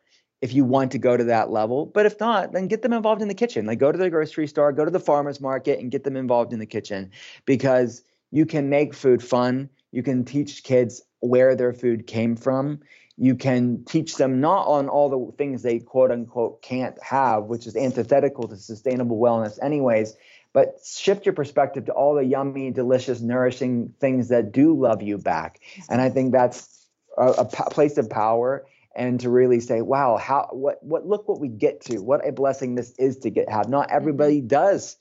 [0.41, 1.87] if you want to go to that level.
[1.87, 3.67] But if not, then get them involved in the kitchen.
[3.67, 6.53] Like go to the grocery store, go to the farmer's market and get them involved
[6.53, 7.11] in the kitchen
[7.45, 9.71] because you can make food fun.
[9.93, 12.81] You can teach kids where their food came from.
[13.17, 17.67] You can teach them not on all the things they quote unquote can't have, which
[17.67, 20.15] is antithetical to sustainable wellness, anyways,
[20.53, 25.17] but shift your perspective to all the yummy, delicious, nourishing things that do love you
[25.17, 25.61] back.
[25.89, 30.17] And I think that's a, a p- place of power and to really say, wow,
[30.17, 33.49] how what what look what we get to, what a blessing this is to get
[33.49, 33.69] have.
[33.69, 33.97] Not mm-hmm.
[33.97, 34.97] everybody does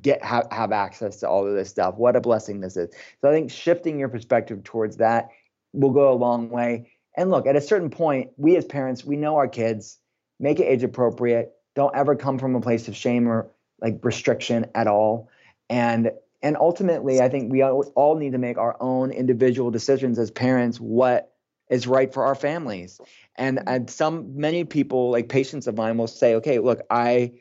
[0.00, 1.96] get have, have access to all of this stuff.
[1.96, 2.94] What a blessing this is.
[3.20, 5.28] So I think shifting your perspective towards that
[5.72, 6.92] will go a long way.
[7.16, 9.98] And look, at a certain point, we as parents, we know our kids,
[10.38, 11.52] make it age appropriate.
[11.74, 15.28] Don't ever come from a place of shame or like restriction at all.
[15.68, 16.12] And
[16.42, 20.78] and ultimately, I think we all need to make our own individual decisions as parents
[20.78, 21.32] what
[21.70, 23.00] is right for our families.
[23.36, 23.68] And mm-hmm.
[23.68, 27.32] and some many people like patients of mine will say, okay, look, I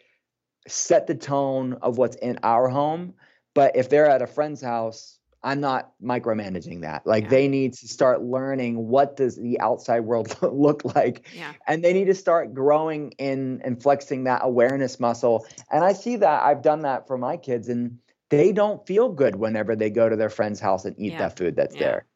[0.68, 3.14] set the tone of what's in our home,
[3.54, 7.06] but if they're at a friend's house, I'm not micromanaging that.
[7.06, 7.30] Like yeah.
[7.30, 11.28] they need to start learning what does the outside world look like.
[11.36, 11.54] Yeah.
[11.68, 15.46] And they need to start growing in and flexing that awareness muscle.
[15.72, 18.00] And I see that I've done that for my kids and
[18.30, 21.20] they don't feel good whenever they go to their friend's house and eat yeah.
[21.20, 22.08] that food that's there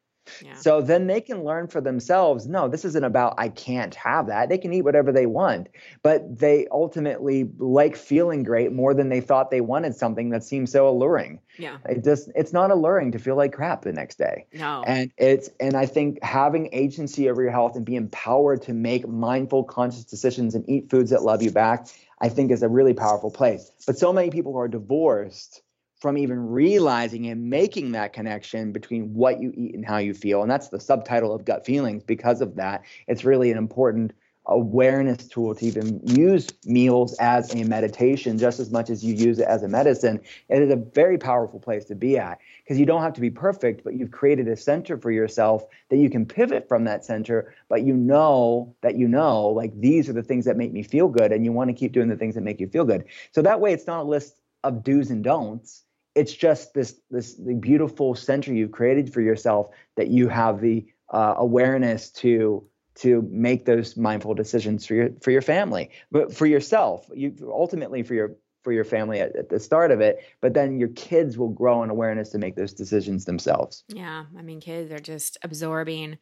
[0.44, 0.54] Yeah.
[0.54, 4.48] So then they can learn for themselves no, this isn't about I can't have that.
[4.48, 5.68] They can eat whatever they want,
[6.02, 10.72] but they ultimately like feeling great more than they thought they wanted something that seems
[10.72, 11.40] so alluring.
[11.58, 11.78] Yeah.
[11.88, 14.46] It just it's not alluring to feel like crap the next day.
[14.52, 14.82] No.
[14.86, 19.06] And it's and I think having agency over your health and be empowered to make
[19.06, 21.86] mindful conscious decisions and eat foods that love you back,
[22.20, 23.70] I think is a really powerful place.
[23.86, 25.62] But so many people who are divorced
[26.00, 30.42] from even realizing and making that connection between what you eat and how you feel.
[30.42, 32.02] And that's the subtitle of gut feelings.
[32.02, 34.12] Because of that, it's really an important
[34.46, 39.38] awareness tool to even use meals as a meditation just as much as you use
[39.38, 40.20] it as a medicine.
[40.48, 43.30] It is a very powerful place to be at because you don't have to be
[43.30, 47.54] perfect, but you've created a center for yourself that you can pivot from that center,
[47.68, 51.08] but you know that you know, like these are the things that make me feel
[51.08, 53.04] good, and you want to keep doing the things that make you feel good.
[53.32, 55.84] So that way, it's not a list of do's and don'ts
[56.14, 61.34] it's just this this beautiful center you've created for yourself that you have the uh,
[61.36, 62.64] awareness to
[62.96, 68.02] to make those mindful decisions for your for your family but for yourself you ultimately
[68.02, 71.38] for your for your family at, at, the start of it but then your kids
[71.38, 73.84] will grow in awareness to make those decisions themselves.
[73.88, 76.18] Yeah i mean kids are just absorbing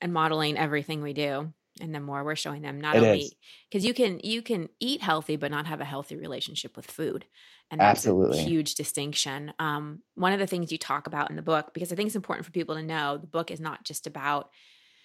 [0.00, 3.30] and modeling everything we do and the more we're showing them not it only
[3.70, 7.24] because you can you can eat healthy but not have a healthy relationship with food
[7.70, 8.38] and that's Absolutely.
[8.38, 9.52] a huge distinction.
[9.58, 12.16] Um, one of the things you talk about in the book because i think it's
[12.16, 14.50] important for people to know the book is not just about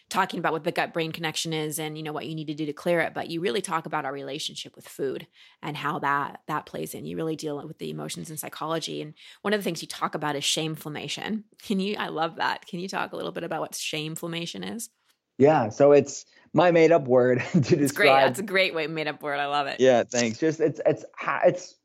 [0.09, 2.53] talking about what the gut brain connection is and you know what you need to
[2.53, 5.25] do to clear it but you really talk about our relationship with food
[5.61, 7.05] and how that that plays in.
[7.05, 10.15] You really deal with the emotions and psychology and one of the things you talk
[10.15, 11.43] about is shameflammation.
[11.61, 12.65] Can you i love that.
[12.65, 14.89] Can you talk a little bit about what shameflammation is
[15.37, 17.95] yeah so it's my made up word to it's describe.
[17.95, 18.21] Great.
[18.21, 19.39] That's a great way made up word.
[19.39, 19.79] I love it.
[19.79, 20.37] Yeah, thanks.
[20.37, 21.03] Just it's it's
[21.45, 21.75] it's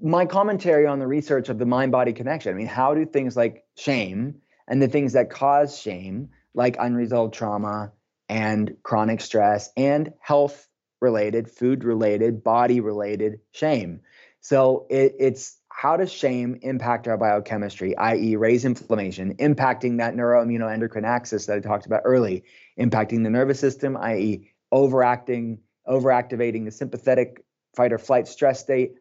[0.00, 2.52] my commentary on the research of the mind body connection.
[2.52, 4.36] I mean, how do things like shame
[4.68, 7.92] and the things that cause shame, like unresolved trauma
[8.28, 10.68] and chronic stress and health
[11.00, 14.00] related, food related, body related shame.
[14.40, 21.06] So it, it's how does shame impact our biochemistry, i.e., raise inflammation, impacting that neuroimmunoendocrine
[21.06, 22.44] axis that I talked about early,
[22.78, 25.58] impacting the nervous system, i.e., overacting,
[25.88, 27.44] overactivating the sympathetic
[27.74, 28.94] fight or flight stress state,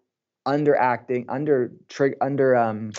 [0.48, 2.92] underacting, under trig, under um,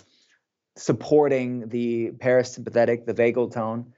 [0.76, 3.92] supporting the parasympathetic, the vagal tone,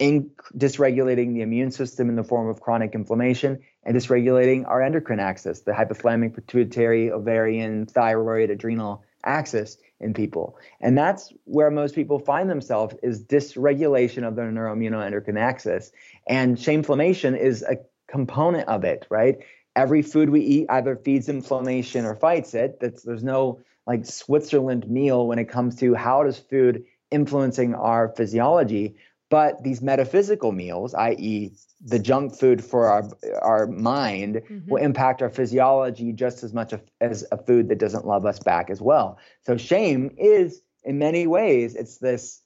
[0.00, 5.20] in dysregulating the immune system in the form of chronic inflammation, and dysregulating our endocrine
[5.20, 10.58] axis, the hypothalamic, pituitary, ovarian, thyroid, adrenal axis in people.
[10.80, 15.92] And that's where most people find themselves is dysregulation of their neuroimmunoendocrine axis.
[16.26, 17.76] And shameflammation is a
[18.08, 19.36] component of it, right?
[19.76, 22.80] Every food we eat either feeds inflammation or fights it.
[22.80, 28.08] That's there's no like Switzerland meal when it comes to how does food influencing our
[28.08, 28.96] physiology.
[29.30, 33.08] But these metaphysical meals, i.e., the junk food for our
[33.40, 34.70] our mind, mm-hmm.
[34.70, 38.68] will impact our physiology just as much as a food that doesn't love us back
[38.68, 39.18] as well.
[39.46, 42.42] So shame is, in many ways, it's this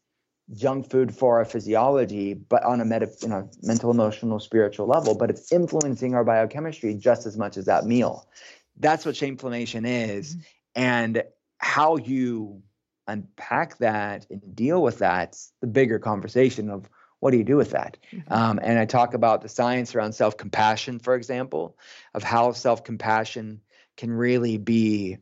[0.52, 5.16] junk food for our physiology, but on a meta, you know, mental, emotional, spiritual level.
[5.16, 8.28] But it's influencing our biochemistry just as much as that meal.
[8.76, 10.40] That's what shameflammation is, mm-hmm.
[10.82, 11.22] and
[11.58, 12.62] how you
[13.06, 16.88] unpack that and deal with that's the bigger conversation of
[17.20, 18.32] what do you do with that mm-hmm.
[18.32, 21.76] um, and i talk about the science around self-compassion for example
[22.14, 23.60] of how self-compassion
[23.96, 25.18] can really be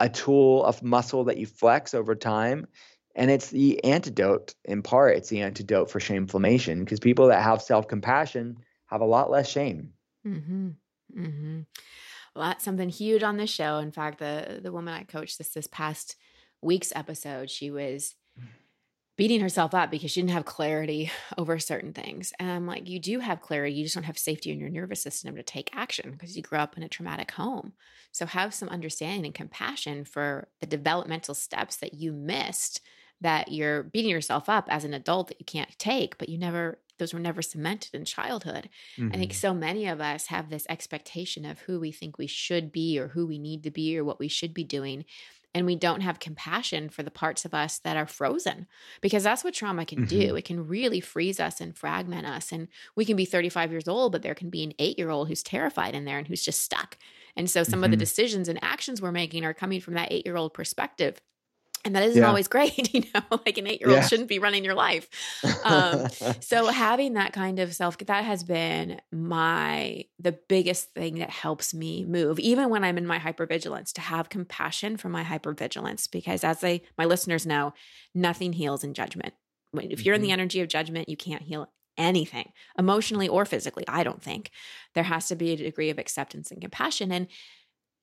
[0.00, 2.66] a tool of muscle that you flex over time
[3.14, 7.62] and it's the antidote in part it's the antidote for shameflammation because people that have
[7.62, 8.56] self-compassion
[8.86, 9.90] have a lot less shame
[10.26, 10.70] mm-hmm.
[11.16, 11.60] Mm-hmm.
[12.34, 15.50] well that's something huge on this show in fact the the woman i coached this
[15.50, 16.16] this past
[16.64, 18.14] week's episode, she was
[19.16, 22.32] beating herself up because she didn't have clarity over certain things.
[22.38, 25.02] And I'm like, you do have clarity, you just don't have safety in your nervous
[25.02, 27.72] system to take action because you grew up in a traumatic home.
[28.12, 32.80] So have some understanding and compassion for the developmental steps that you missed
[33.20, 36.78] that you're beating yourself up as an adult that you can't take, but you never
[36.98, 38.68] those were never cemented in childhood.
[38.96, 39.08] Mm-hmm.
[39.12, 39.38] I think mm-hmm.
[39.38, 43.08] so many of us have this expectation of who we think we should be or
[43.08, 45.04] who we need to be or what we should be doing
[45.54, 48.66] and we don't have compassion for the parts of us that are frozen
[49.00, 50.18] because that's what trauma can mm-hmm.
[50.18, 50.36] do.
[50.36, 52.50] It can really freeze us and fragment us.
[52.50, 55.28] And we can be 35 years old, but there can be an eight year old
[55.28, 56.98] who's terrified in there and who's just stuck.
[57.36, 57.84] And so some mm-hmm.
[57.84, 58.00] of the mm-hmm.
[58.00, 61.20] decisions and actions we're making are coming from that eight year old perspective
[61.84, 62.28] and that isn't yeah.
[62.28, 64.06] always great you know like an eight year old yeah.
[64.06, 65.08] shouldn't be running your life
[65.64, 66.08] um,
[66.40, 71.74] so having that kind of self that has been my the biggest thing that helps
[71.74, 76.44] me move even when i'm in my hypervigilance to have compassion for my hypervigilance because
[76.44, 77.72] as they my listeners know
[78.14, 79.34] nothing heals in judgment
[79.82, 80.34] if you're in the mm-hmm.
[80.34, 83.84] energy of judgment, you can't heal anything emotionally or physically.
[83.86, 84.50] I don't think
[84.94, 87.12] there has to be a degree of acceptance and compassion.
[87.12, 87.28] And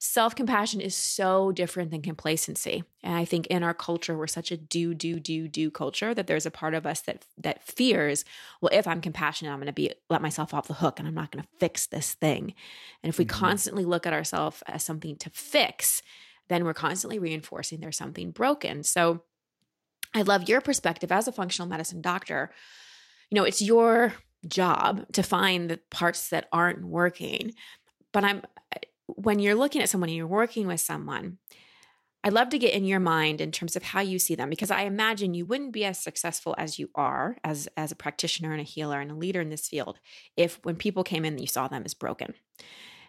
[0.04, 2.84] self compassion is so different than complacency.
[3.04, 6.26] And I think in our culture, we're such a do, do, do, do culture that
[6.26, 8.26] there's a part of us that that fears,
[8.62, 11.14] well, if I'm compassionate, I'm going to be let myself off the hook and I'm
[11.14, 12.56] not going to fix this thing.
[13.04, 13.39] And if we mm-hmm.
[13.39, 16.02] constantly look at ourselves as something to fix,
[16.49, 18.82] then we're constantly reinforcing there's something broken.
[18.82, 19.22] So
[20.16, 22.52] I love your perspective as a functional medicine doctor.
[23.30, 24.16] You know, it's your
[24.47, 27.54] job to find the parts that aren't working.
[28.12, 28.41] But I'm
[29.16, 31.38] when you're looking at someone and you're working with someone,
[32.24, 34.70] I'd love to get in your mind in terms of how you see them because
[34.70, 38.62] I imagine you wouldn't be as successful as you are as as a practitioner and
[38.62, 39.99] a healer and a leader in this field
[40.38, 42.36] if when people came in you saw them as broken.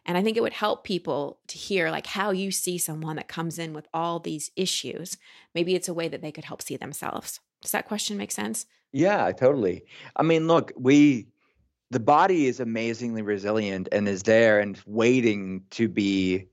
[0.05, 3.29] And I think it would help people to hear like how you see someone that
[3.29, 5.17] comes in with all these issues.
[5.55, 7.39] Maybe it's a way that they could help see themselves.
[7.61, 8.67] Does that question make sense?
[8.93, 9.85] Yeah, totally.
[10.17, 11.29] I mean, look, we
[11.93, 16.47] the body is amazingly resilient and is there and waiting to be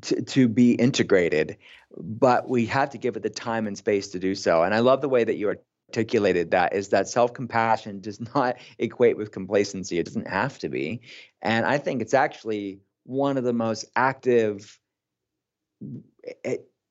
[0.00, 1.58] to, to be integrated
[1.98, 4.62] but we have to give it the time and space to do so.
[4.62, 5.54] And i love the way that you
[5.88, 9.98] articulated that is that self-compassion does not equate with complacency.
[9.98, 11.02] It doesn't have to be.
[11.42, 14.78] And i think it's actually one of the most active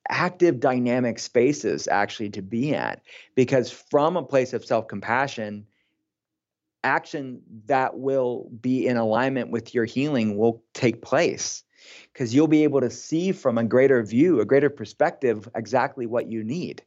[0.08, 3.02] active dynamic spaces actually to be at
[3.34, 5.66] because from a place of self-compassion
[6.86, 11.64] action that will be in alignment with your healing will take place
[12.14, 16.32] because you'll be able to see from a greater view, a greater perspective, exactly what
[16.32, 16.84] you need.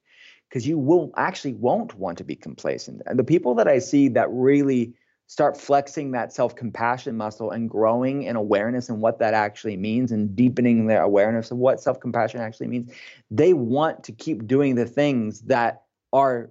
[0.49, 3.03] Because you will actually won't want to be complacent.
[3.05, 4.95] And the people that I see that really
[5.27, 10.11] start flexing that self compassion muscle and growing in awareness and what that actually means
[10.11, 12.91] and deepening their awareness of what self compassion actually means,
[13.31, 15.83] they want to keep doing the things that
[16.15, 16.51] are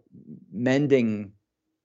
[0.51, 1.31] mending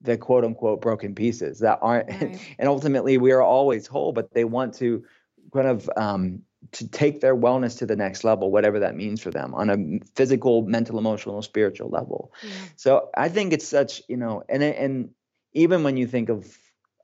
[0.03, 2.55] the quote unquote broken pieces that aren't right.
[2.59, 5.05] and ultimately we are always whole but they want to
[5.53, 9.31] kind of um, to take their wellness to the next level whatever that means for
[9.31, 9.77] them on a
[10.15, 12.51] physical mental emotional spiritual level yeah.
[12.77, 15.11] so i think it's such you know and and
[15.53, 16.57] even when you think of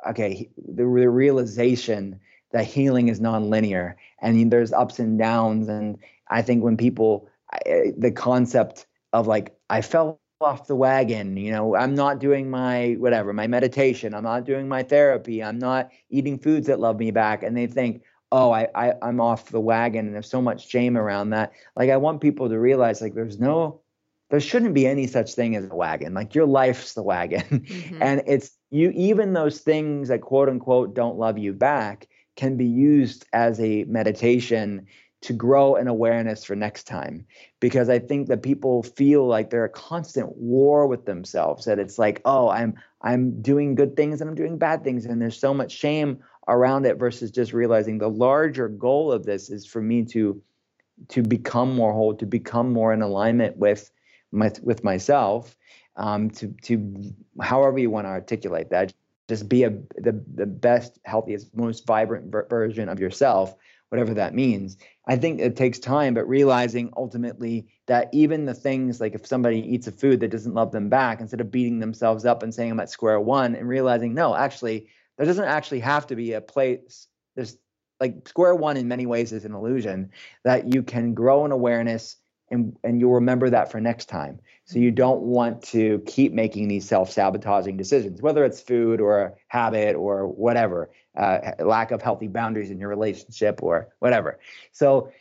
[0.08, 2.20] okay the, the realization
[2.52, 7.28] that healing is nonlinear and there's ups and downs and i think when people
[7.64, 11.36] the concept of like i felt off the wagon.
[11.36, 14.14] You know, I'm not doing my whatever, my meditation.
[14.14, 15.42] I'm not doing my therapy.
[15.42, 17.42] I'm not eating foods that love me back.
[17.42, 20.06] And they think, oh, I, I I'm off the wagon.
[20.06, 21.52] And there's so much shame around that.
[21.76, 23.80] Like I want people to realize like there's no
[24.30, 26.14] there shouldn't be any such thing as a wagon.
[26.14, 27.42] Like your life's the wagon.
[27.68, 28.02] Mm-hmm.
[28.02, 32.66] and it's you even those things that quote unquote don't love you back can be
[32.66, 34.86] used as a meditation
[35.20, 37.26] to grow an awareness for next time.
[37.60, 41.98] Because i think that people feel like they're a constant war with themselves that it's
[41.98, 45.06] like oh i'm i'm doing good things and i'm doing bad things.
[45.06, 49.50] And there's so much shame around it versus just realizing the larger goal of this
[49.50, 50.40] is for me to
[51.08, 53.90] to become more whole to become more in alignment with
[54.32, 55.56] my with myself
[55.96, 58.92] um, to to however you want to articulate that
[59.28, 63.54] just be a the, the best healthiest most vibrant ver- version of yourself
[63.90, 64.76] whatever that means.
[65.06, 69.60] I think it takes time, but realizing ultimately that even the things like if somebody
[69.60, 72.72] eats a food that doesn't love them back, instead of beating themselves up and saying
[72.72, 76.40] I'm at square one, and realizing no, actually, there doesn't actually have to be a
[76.40, 77.06] place.
[77.34, 77.56] There's
[78.00, 80.10] like square one in many ways is an illusion
[80.44, 82.16] that you can grow an awareness
[82.50, 84.40] and and you'll remember that for next time.
[84.64, 89.96] So you don't want to keep making these self-sabotaging decisions, whether it's food or habit
[89.96, 94.38] or whatever, uh, lack of healthy boundaries in your relationship or whatever.
[94.72, 95.12] So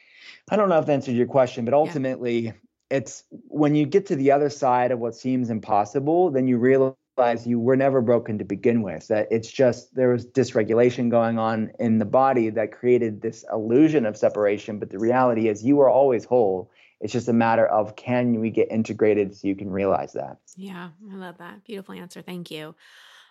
[0.49, 2.51] I don't know if that answered your question, but ultimately, yeah.
[2.89, 7.45] it's when you get to the other side of what seems impossible, then you realize
[7.45, 9.07] you were never broken to begin with.
[9.07, 14.05] That it's just there was dysregulation going on in the body that created this illusion
[14.05, 14.79] of separation.
[14.79, 18.49] But the reality is, you are always whole it's just a matter of can we
[18.49, 20.37] get integrated so you can realize that.
[20.55, 21.63] Yeah, I love that.
[21.63, 22.21] Beautiful answer.
[22.21, 22.75] Thank you.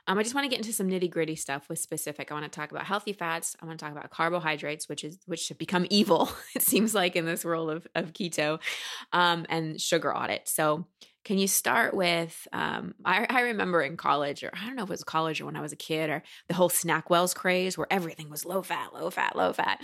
[0.07, 2.31] Um, I just want to get into some nitty gritty stuff with specific.
[2.31, 3.57] I want to talk about healthy fats.
[3.61, 6.31] I want to talk about carbohydrates, which is which have become evil.
[6.55, 8.61] It seems like in this world of of keto,
[9.13, 10.49] um, and sugar audit.
[10.49, 10.87] So,
[11.25, 12.47] can you start with?
[12.53, 15.47] Um, I, I, remember in college, or I don't know if it was college or
[15.47, 18.95] when I was a kid, or the whole SnackWell's craze, where everything was low fat,
[18.95, 19.81] low fat, low fat,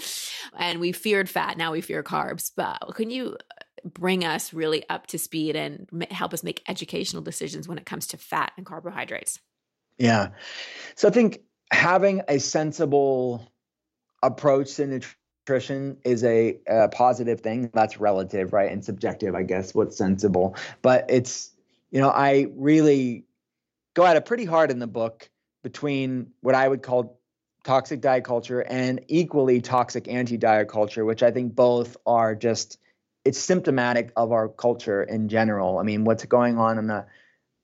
[0.56, 1.56] and we feared fat.
[1.56, 2.52] Now we fear carbs.
[2.54, 3.36] But can you
[3.84, 8.06] bring us really up to speed and help us make educational decisions when it comes
[8.08, 9.40] to fat and carbohydrates.
[10.02, 10.30] Yeah.
[10.96, 13.52] So I think having a sensible
[14.20, 17.70] approach to nutrition is a, a, positive thing.
[17.72, 18.72] That's relative, right?
[18.72, 20.56] And subjective, I guess, what's sensible.
[20.82, 21.52] But it's,
[21.92, 23.26] you know, I really
[23.94, 25.30] go at it pretty hard in the book
[25.62, 27.20] between what I would call
[27.62, 32.80] toxic diet culture and equally toxic anti-diet culture, which I think both are just
[33.24, 35.78] it's symptomatic of our culture in general.
[35.78, 37.06] I mean, what's going on in the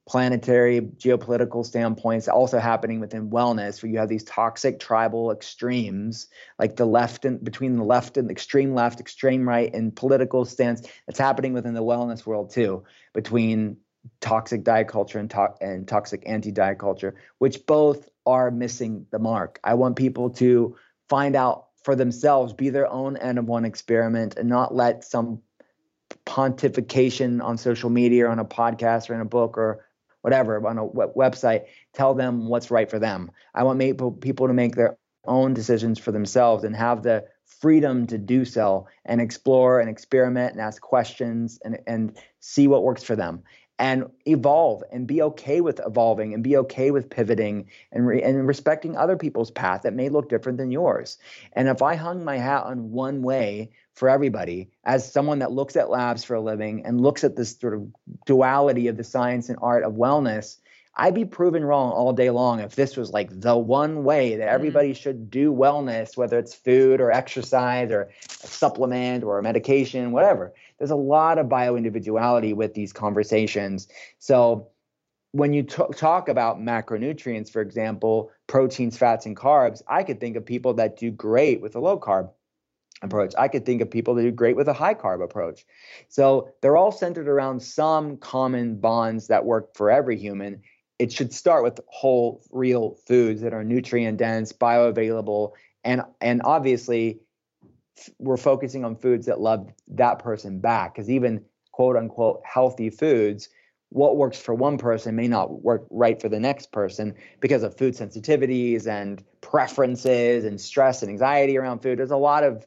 [0.08, 6.28] planetary geopolitical standpoints also happening within wellness where you have these toxic tribal extremes
[6.58, 10.80] like the left and between the left and extreme left extreme right and political stance
[11.06, 12.82] that's happening within the wellness world too
[13.12, 13.76] between
[14.20, 19.60] toxic diet culture and, to- and toxic anti-diet culture which both are missing the mark.
[19.62, 20.76] I want people to
[21.08, 25.42] find out for themselves be their own n of one experiment and not let some
[26.26, 29.84] pontification on social media or on a podcast or in a book or
[30.22, 31.64] whatever on a website
[31.94, 33.30] tell them what's right for them.
[33.54, 33.80] I want
[34.20, 34.96] people to make their
[35.26, 37.24] own decisions for themselves and have the
[37.60, 42.82] freedom to do so and explore and experiment and ask questions and, and see what
[42.82, 43.42] works for them
[43.78, 48.46] and evolve and be okay with evolving and be okay with pivoting and, re- and
[48.46, 51.18] respecting other people's path that may look different than yours.
[51.52, 55.76] And if I hung my hat on one way for everybody, as someone that looks
[55.76, 57.86] at labs for a living and looks at this sort of
[58.26, 60.58] duality of the science and art of wellness,
[61.00, 64.46] I'd be proven wrong all day long if this was like the one way that
[64.46, 64.54] mm-hmm.
[64.54, 65.00] everybody mm-hmm.
[65.00, 68.10] should do wellness, whether it's food or exercise or
[68.42, 70.52] a supplement or a medication, whatever.
[70.78, 73.88] There's a lot of bioindividuality with these conversations.
[74.18, 74.68] So
[75.32, 80.36] when you t- talk about macronutrients, for example, proteins, fats, and carbs, I could think
[80.36, 82.30] of people that do great with a low carb
[83.02, 83.34] approach.
[83.38, 85.66] I could think of people that do great with a high carb approach.
[86.08, 90.62] So they're all centered around some common bonds that work for every human
[90.98, 95.52] it should start with whole real foods that are nutrient dense bioavailable
[95.84, 97.20] and and obviously
[98.18, 103.48] we're focusing on foods that love that person back because even quote unquote healthy foods
[103.90, 107.76] what works for one person may not work right for the next person because of
[107.76, 112.66] food sensitivities and preferences and stress and anxiety around food there's a lot of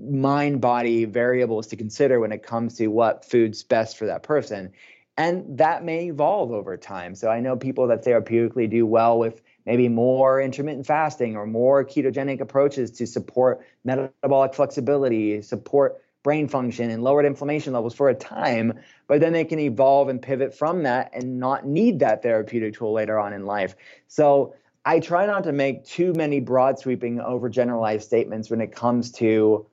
[0.00, 4.72] mind body variables to consider when it comes to what food's best for that person
[5.18, 7.16] and that may evolve over time.
[7.16, 11.84] So I know people that therapeutically do well with maybe more intermittent fasting or more
[11.84, 18.14] ketogenic approaches to support metabolic flexibility, support brain function and lowered inflammation levels for a
[18.14, 18.72] time,
[19.08, 22.94] but then they can evolve and pivot from that and not need that therapeutic tool
[22.94, 23.76] later on in life.
[24.06, 24.54] So
[24.86, 29.66] I try not to make too many broad sweeping overgeneralized statements when it comes to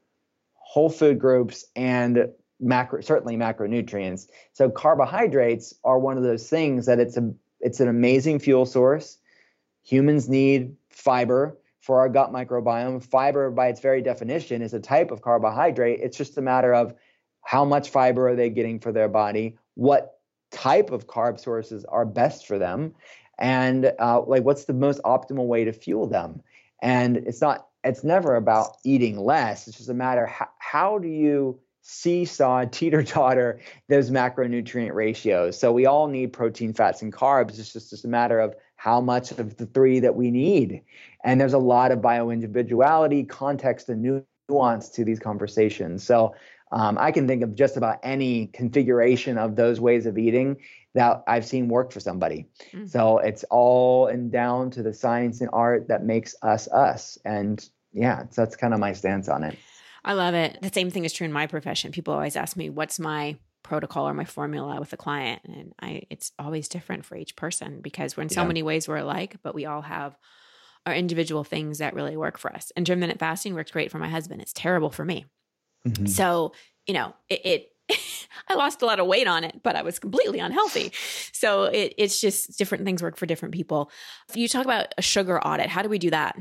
[0.55, 4.27] whole food groups and macro certainly macronutrients.
[4.51, 9.19] So carbohydrates are one of those things that it's a it's an amazing fuel source.
[9.85, 13.03] Humans need fiber for our gut microbiome.
[13.03, 15.99] Fiber by its very definition is a type of carbohydrate.
[16.01, 16.95] It's just a matter of
[17.41, 20.19] how much fiber are they getting for their body, what
[20.49, 22.95] type of carb sources are best for them,
[23.37, 26.41] and uh, like what's the most optimal way to fuel them.
[26.81, 29.67] And it's not it's never about eating less.
[29.67, 35.59] It's just a matter how, how do you seesaw, teeter totter those macronutrient ratios.
[35.59, 37.59] So we all need protein, fats, and carbs.
[37.59, 38.55] It's just, just a matter of
[38.85, 40.83] how much of the three that we need.
[41.23, 46.03] And there's a lot of bio individuality, context, and nuance to these conversations.
[46.03, 46.35] So
[46.71, 50.57] um, I can think of just about any configuration of those ways of eating
[50.93, 52.45] that I've seen work for somebody.
[52.73, 52.85] Mm-hmm.
[52.85, 57.17] So it's all and down to the science and art that makes us us.
[57.25, 59.57] And yeah, so that's kind of my stance on it.
[60.03, 60.59] I love it.
[60.61, 61.91] The same thing is true in my profession.
[61.91, 65.41] People always ask me, what's my protocol or my formula with a client?
[65.45, 68.47] And I it's always different for each person because we're in so yeah.
[68.47, 70.17] many ways we're alike, but we all have
[70.85, 72.71] our individual things that really work for us.
[72.77, 74.41] Intermittent fasting works great for my husband.
[74.41, 75.25] It's terrible for me.
[75.87, 76.05] Mm-hmm.
[76.05, 76.53] So,
[76.85, 77.71] you know, it, it
[78.49, 80.91] I lost a lot of weight on it, but I was completely unhealthy.
[81.31, 83.91] So it, it's just different things work for different people.
[84.33, 85.67] You talk about a sugar audit.
[85.67, 86.35] How do we do that?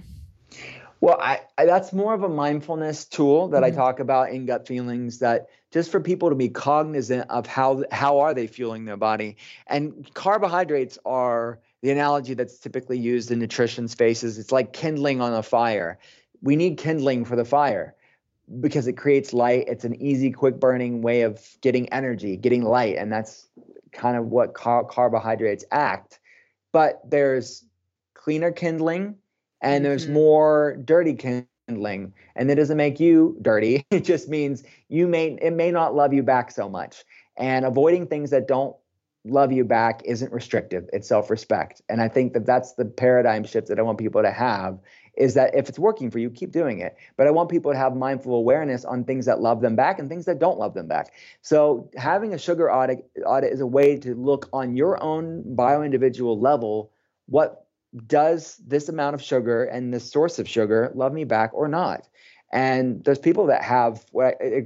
[1.04, 3.72] Well, I, I, that's more of a mindfulness tool that mm-hmm.
[3.72, 7.84] I talk about in gut feelings that just for people to be cognizant of how
[7.92, 9.36] how are they fueling their body.
[9.66, 14.38] And carbohydrates are the analogy that's typically used in nutrition spaces.
[14.38, 15.98] It's like kindling on a fire.
[16.40, 17.94] We need kindling for the fire
[18.60, 19.64] because it creates light.
[19.68, 23.46] It's an easy, quick burning way of getting energy, getting light, and that's
[23.92, 26.18] kind of what car- carbohydrates act.
[26.72, 27.62] But there's
[28.14, 29.16] cleaner kindling
[29.64, 30.14] and there's mm-hmm.
[30.14, 33.84] more dirty kindling and it doesn't make you dirty.
[33.90, 37.04] It just means you may it may not love you back so much.
[37.36, 38.76] And avoiding things that don't
[39.24, 41.80] love you back isn't restrictive it's self-respect.
[41.88, 44.78] And i think that that's the paradigm shift that i want people to have
[45.16, 46.96] is that if it's working for you keep doing it.
[47.16, 50.10] But i want people to have mindful awareness on things that love them back and
[50.10, 51.14] things that don't love them back.
[51.40, 55.82] So having a sugar audit audit is a way to look on your own bio
[55.82, 56.90] individual level
[57.26, 57.63] what
[58.06, 62.08] does this amount of sugar and this source of sugar love me back or not
[62.54, 64.04] and there's people that have,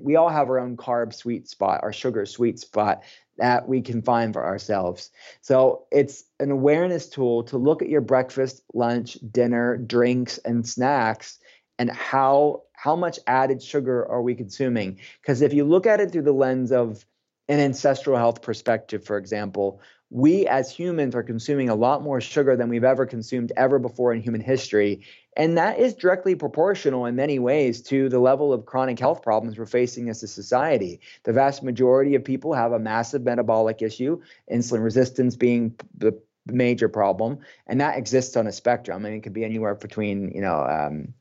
[0.02, 3.02] we all have our own carb sweet spot, our sugar sweet spot
[3.38, 5.10] that we can find for ourselves.
[5.40, 11.38] So it's an awareness tool to look at your breakfast, lunch, dinner, drinks, and snacks
[11.78, 16.12] and how how much added sugar are we consuming because if you look at it
[16.12, 17.04] through the lens of
[17.48, 19.80] an ancestral health perspective for example
[20.10, 24.12] we as humans are consuming a lot more sugar than we've ever consumed ever before
[24.12, 25.04] in human history.
[25.36, 29.58] And that is directly proportional in many ways to the level of chronic health problems
[29.58, 31.00] we're facing as a society.
[31.24, 36.88] The vast majority of people have a massive metabolic issue, insulin resistance being the major
[36.88, 39.04] problem, and that exists on a spectrum.
[39.04, 41.14] I mean, it could be anywhere between, you know, um,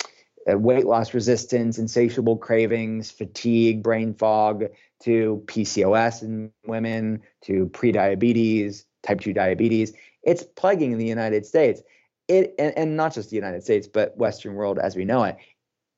[0.49, 4.65] uh, weight loss resistance, insatiable cravings, fatigue, brain fog,
[5.01, 9.93] to PCOS in women, to prediabetes, type 2 diabetes.
[10.23, 11.81] It's plaguing the United States.
[12.27, 15.37] It and, and not just the United States, but Western world as we know it.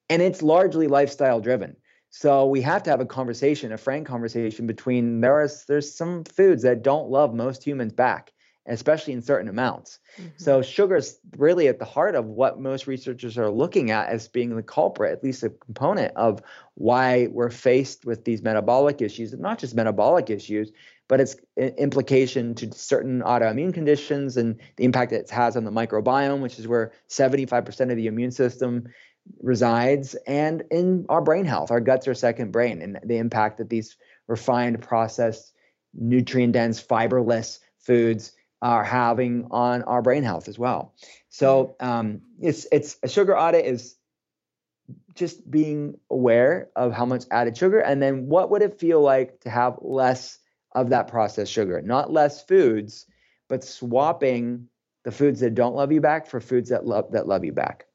[0.09, 1.75] And it's largely lifestyle driven.
[2.11, 6.23] So we have to have a conversation, a frank conversation between there is there's some
[6.23, 8.31] foods that don't love most humans back
[8.69, 9.99] especially in certain amounts.
[10.17, 10.29] Mm-hmm.
[10.37, 14.27] So sugar is really at the heart of what most researchers are looking at as
[14.27, 16.41] being the culprit, at least a component of
[16.75, 20.71] why we're faced with these metabolic issues, and not just metabolic issues,
[21.07, 25.71] but its implication to certain autoimmune conditions and the impact that it has on the
[25.71, 28.87] microbiome, which is where 75% of the immune system
[29.41, 31.71] resides, and in our brain health.
[31.71, 33.95] Our guts are second brain, and the impact that these
[34.27, 35.53] refined, processed,
[35.93, 40.93] nutrient dense, fiberless foods are having on our brain health as well.
[41.29, 43.95] So um, it's it's a sugar audit is
[45.15, 49.39] just being aware of how much added sugar, and then what would it feel like
[49.41, 50.39] to have less
[50.73, 53.05] of that processed sugar, not less foods,
[53.47, 54.67] but swapping
[55.03, 57.85] the foods that don't love you back for foods that love that love you back.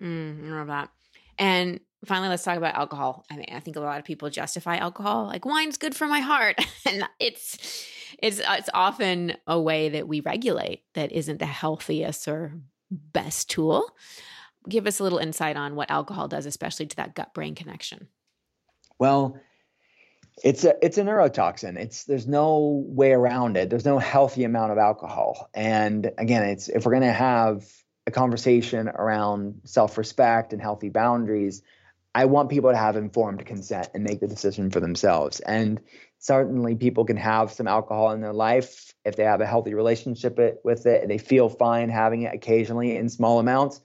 [0.00, 0.90] Mm, I love that.
[1.38, 3.24] And finally, let's talk about alcohol.
[3.30, 6.20] I mean, I think a lot of people justify alcohol like wine's good for my
[6.20, 6.56] heart,
[6.86, 7.86] and it's
[8.24, 12.54] it's uh, it's often a way that we regulate that isn't the healthiest or
[12.90, 13.94] best tool.
[14.66, 18.08] Give us a little insight on what alcohol does, especially to that gut brain connection.
[18.98, 19.38] Well,
[20.42, 21.76] it's a it's a neurotoxin.
[21.76, 23.68] It's there's no way around it.
[23.68, 25.50] There's no healthy amount of alcohol.
[25.52, 27.70] And again, it's if we're going to have
[28.06, 31.62] a conversation around self-respect and healthy boundaries,
[32.14, 35.40] I want people to have informed consent and make the decision for themselves.
[35.40, 35.80] And
[36.24, 40.38] certainly people can have some alcohol in their life if they have a healthy relationship
[40.64, 43.82] with it and they feel fine having it occasionally in small amounts.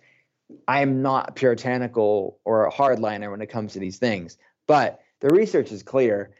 [0.66, 4.38] I am not puritanical or a hardliner when it comes to these things,
[4.68, 6.32] but the research is clear.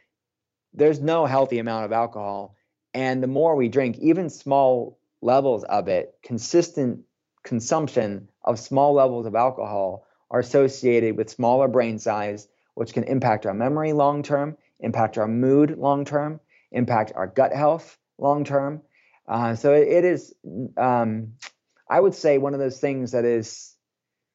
[0.72, 2.56] There's no healthy amount of alcohol.
[2.94, 7.00] And the more we drink, even small levels of it, consistent
[7.42, 13.44] consumption of small levels of alcohol are associated with smaller brain size, which can impact
[13.44, 16.40] our memory long term impact our mood long term,
[16.72, 18.82] impact our gut health long term.
[19.28, 20.34] Uh, so it, it is,
[20.76, 21.34] um,
[21.88, 23.74] I would say, one of those things that is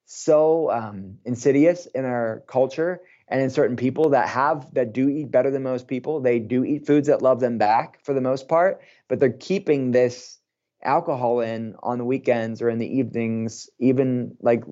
[0.05, 5.31] so um, insidious in our culture and in certain people that have that do eat
[5.31, 6.21] better than most people.
[6.21, 9.91] They do eat foods that love them back for the most part, but they're keeping
[9.91, 10.37] this
[10.83, 14.63] alcohol in on the weekends or in the evenings even like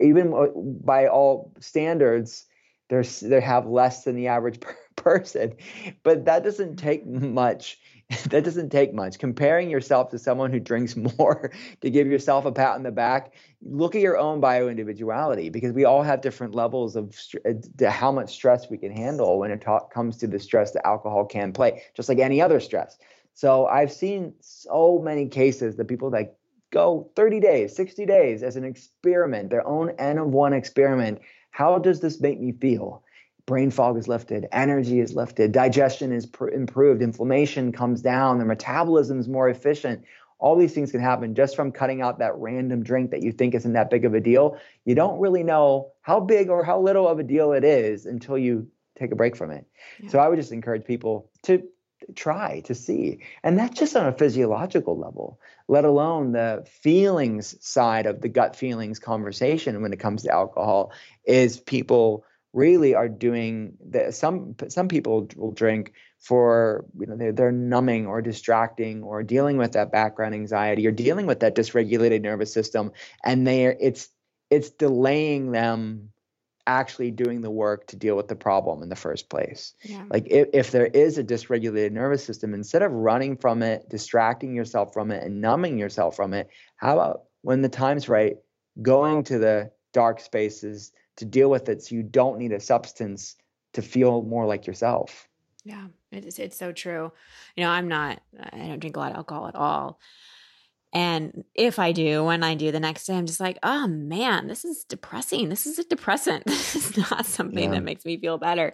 [0.00, 2.46] even by all standards
[2.92, 4.60] they're, they have less than the average
[4.96, 5.54] person.
[6.02, 7.78] But that doesn't take much
[8.30, 9.18] that doesn't take much.
[9.18, 13.34] Comparing yourself to someone who drinks more to give yourself a pat on the back
[13.64, 17.16] look at your own bio individuality because we all have different levels of
[17.46, 21.24] uh, how much stress we can handle when it comes to the stress that alcohol
[21.24, 22.98] can play just like any other stress.
[23.34, 26.36] So i've seen so many cases that people that
[26.70, 31.20] go 30 days 60 days as an experiment their own n of one experiment
[31.52, 33.04] how does this make me feel
[33.46, 38.44] brain fog is lifted, energy is lifted, digestion is pr- improved, inflammation comes down, the
[38.44, 40.04] metabolism is more efficient.
[40.38, 43.54] All these things can happen just from cutting out that random drink that you think
[43.54, 44.58] isn't that big of a deal.
[44.84, 48.36] You don't really know how big or how little of a deal it is until
[48.36, 48.66] you
[48.98, 49.66] take a break from it.
[50.00, 50.10] Yeah.
[50.10, 51.62] So I would just encourage people to
[52.14, 53.20] try to see.
[53.42, 58.56] And that's just on a physiological level, let alone the feelings side of the gut
[58.56, 60.92] feelings conversation when it comes to alcohol
[61.24, 67.32] is people really are doing that some some people will drink for you know they're,
[67.32, 72.20] they're numbing or distracting or dealing with that background anxiety or dealing with that dysregulated
[72.20, 72.92] nervous system
[73.24, 74.10] and they it's
[74.50, 76.11] it's delaying them
[76.66, 80.04] actually doing the work to deal with the problem in the first place yeah.
[80.10, 84.54] like if, if there is a dysregulated nervous system instead of running from it distracting
[84.54, 88.36] yourself from it and numbing yourself from it how about when the time's right
[88.80, 93.36] going to the dark spaces to deal with it so you don't need a substance
[93.72, 95.28] to feel more like yourself
[95.64, 97.12] yeah, it's it's so true.
[97.56, 98.20] You know, I'm not
[98.52, 100.00] I don't drink a lot of alcohol at all.
[100.92, 104.46] And if I do, when I do the next day, I'm just like, oh man,
[104.46, 105.48] this is depressing.
[105.48, 106.44] This is a depressant.
[106.52, 107.70] This is not something yeah.
[107.70, 108.72] that makes me feel better.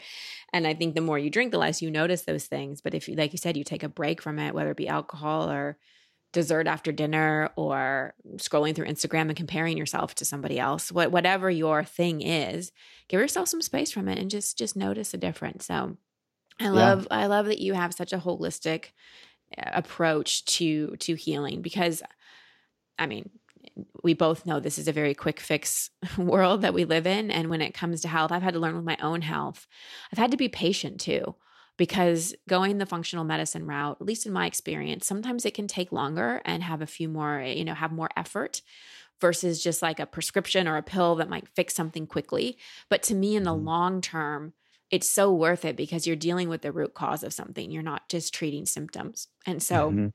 [0.52, 2.80] And I think the more you drink, the less you notice those things.
[2.80, 4.88] But if you, like you said, you take a break from it, whether it be
[4.88, 5.78] alcohol or
[6.32, 11.50] dessert after dinner or scrolling through Instagram and comparing yourself to somebody else, what, whatever
[11.50, 12.72] your thing is,
[13.08, 15.66] give yourself some space from it and just, just notice a difference.
[15.66, 15.96] So
[16.60, 17.18] I love yeah.
[17.18, 18.86] I love that you have such a holistic
[19.56, 22.02] approach to to healing because
[22.98, 23.30] I mean
[24.02, 27.30] we both know this is a very quick fix world that we live in.
[27.30, 29.66] And when it comes to health I've had to learn with my own health.
[30.12, 31.34] I've had to be patient too
[31.76, 35.92] because going the functional medicine route at least in my experience sometimes it can take
[35.92, 38.62] longer and have a few more you know have more effort
[39.20, 42.56] versus just like a prescription or a pill that might fix something quickly.
[42.88, 43.66] But to me in the mm-hmm.
[43.66, 44.52] long term
[44.90, 47.70] it's so worth it because you're dealing with the root cause of something.
[47.70, 49.28] You're not just treating symptoms.
[49.46, 50.06] And so mm-hmm.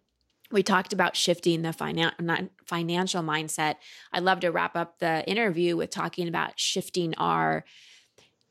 [0.52, 3.76] we talked about shifting the finan- financial mindset.
[4.12, 7.66] I'd love to wrap up the interview with talking about shifting our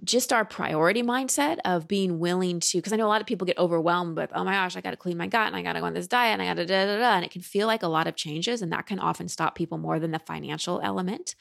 [0.05, 3.47] just our priority mindset of being willing to because I know a lot of people
[3.47, 5.75] get overwhelmed with, oh my gosh, I got to clean my gut and I got
[5.75, 7.43] to go on this diet and I got to da da da, and it can
[7.43, 10.19] feel like a lot of changes, and that can often stop people more than the
[10.19, 11.37] financial element.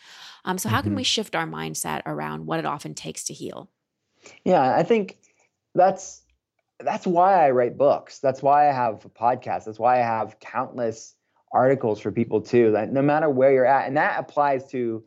[0.46, 0.90] Um, so, how mm-hmm.
[0.90, 3.72] can we shift our mindset around what it often takes to heal?
[4.44, 5.18] Yeah, I think
[5.76, 6.22] that's
[6.80, 8.20] that's why I write books.
[8.20, 9.66] That's why I have a podcast.
[9.66, 11.16] That's why I have countless
[11.54, 12.72] articles for people too.
[12.72, 15.04] That no matter where you're at, and that applies to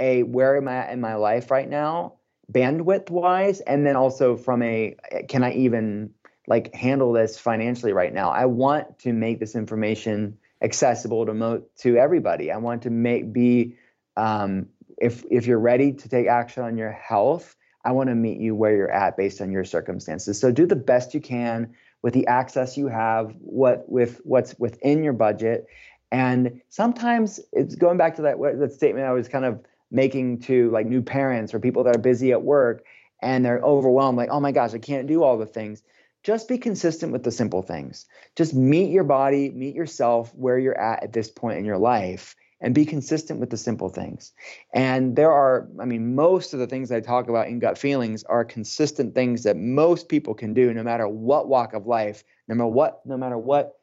[0.00, 2.14] a where am I at in my life right now,
[2.50, 4.96] bandwidth wise, and then also from a
[5.28, 6.10] can I even
[6.46, 8.30] like handle this financially right now?
[8.30, 12.50] I want to make this information accessible to mo- to everybody.
[12.50, 13.76] I want to make be
[14.16, 18.38] um, if if you're ready to take action on your health I want to meet
[18.38, 20.38] you where you're at based on your circumstances.
[20.38, 25.02] So do the best you can with the access you have, what with what's within
[25.02, 25.66] your budget.
[26.10, 29.60] And sometimes it's going back to that that statement I was kind of
[29.90, 32.84] making to like new parents or people that are busy at work
[33.20, 35.82] and they're overwhelmed like, "Oh my gosh, I can't do all the things."
[36.22, 38.06] Just be consistent with the simple things.
[38.36, 42.36] Just meet your body, meet yourself where you're at at this point in your life
[42.62, 44.32] and be consistent with the simple things.
[44.72, 48.22] And there are, I mean, most of the things I talk about in gut feelings
[48.24, 52.54] are consistent things that most people can do no matter what walk of life, no
[52.54, 53.78] matter what, no matter what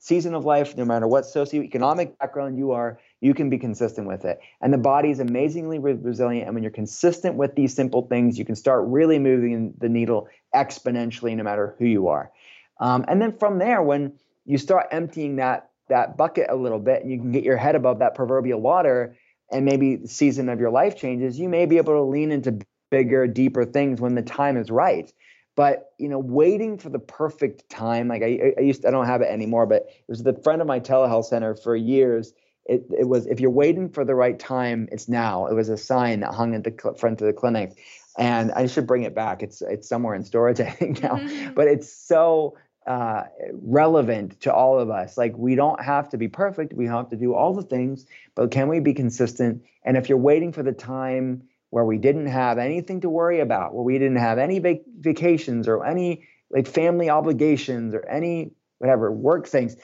[0.00, 4.24] season of life, no matter what socioeconomic background you are, you can be consistent with
[4.24, 4.40] it.
[4.60, 6.46] And the body is amazingly resilient.
[6.46, 10.28] And when you're consistent with these simple things, you can start really moving the needle
[10.54, 12.30] exponentially, no matter who you are.
[12.78, 14.12] Um, and then from there, when
[14.44, 17.74] you start emptying that that bucket a little bit and you can get your head
[17.74, 19.16] above that proverbial water
[19.50, 22.58] and maybe the season of your life changes, you may be able to lean into
[22.90, 25.12] bigger, deeper things when the time is right.
[25.54, 29.06] But you know, waiting for the perfect time, like I, I used, to, I don't
[29.06, 32.32] have it anymore, but it was the friend of my telehealth center for years.
[32.66, 35.46] It, it was if you're waiting for the right time, it's now.
[35.46, 37.78] It was a sign that hung at the cl- front of the clinic,
[38.18, 39.42] and I should bring it back.
[39.42, 41.54] It's it's somewhere in storage, I think now, mm-hmm.
[41.54, 42.56] but it's so
[42.86, 45.18] uh, relevant to all of us.
[45.18, 46.72] Like we don't have to be perfect.
[46.72, 49.62] We have to do all the things, but can we be consistent?
[49.84, 53.74] And if you're waiting for the time where we didn't have anything to worry about,
[53.74, 59.10] where we didn't have any vac- vacations or any like family obligations or any whatever
[59.10, 59.76] work things,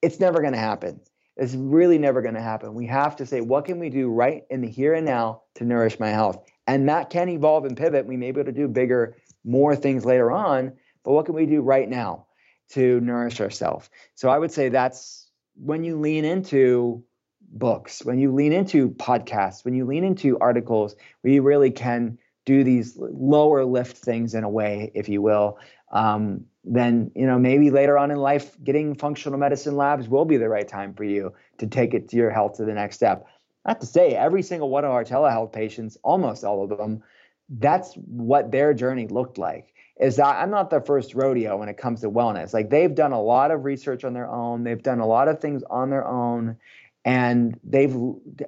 [0.00, 1.00] it's never going to happen.
[1.36, 2.74] It's really never going to happen.
[2.74, 5.64] We have to say, what can we do right in the here and now to
[5.64, 6.44] nourish my health?
[6.66, 8.06] And that can evolve and pivot.
[8.06, 10.72] We may be able to do bigger, more things later on
[11.04, 12.26] but what can we do right now
[12.70, 13.90] to nourish ourselves?
[14.14, 17.04] So I would say that's when you lean into
[17.52, 22.64] books, when you lean into podcasts, when you lean into articles, you really can do
[22.64, 25.58] these lower lift things in a way, if you will,
[25.92, 30.36] um, then you know maybe later on in life, getting functional medicine labs will be
[30.36, 33.26] the right time for you to take it to your health to the next step.
[33.66, 37.02] Not to say every single one of our telehealth patients, almost all of them,
[37.48, 41.76] that's what their journey looked like is that I'm not the first rodeo when it
[41.76, 42.54] comes to wellness.
[42.54, 45.40] Like they've done a lot of research on their own, they've done a lot of
[45.40, 46.56] things on their own,
[47.04, 47.94] and they've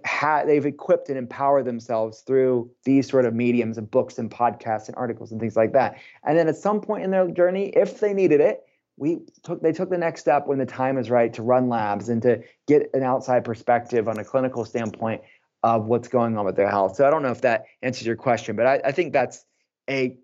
[0.05, 4.89] had they've equipped and empowered themselves through these sort of mediums of books and podcasts
[4.89, 5.99] and articles and things like that.
[6.25, 8.65] And then at some point in their journey, if they needed it,
[8.97, 12.09] we took they took the next step when the time is right to run labs
[12.09, 15.21] and to get an outside perspective on a clinical standpoint
[15.63, 16.97] of what's going on with their health.
[16.97, 19.45] So I don't know if that answers your question, but I, I think that's
[19.89, 20.17] a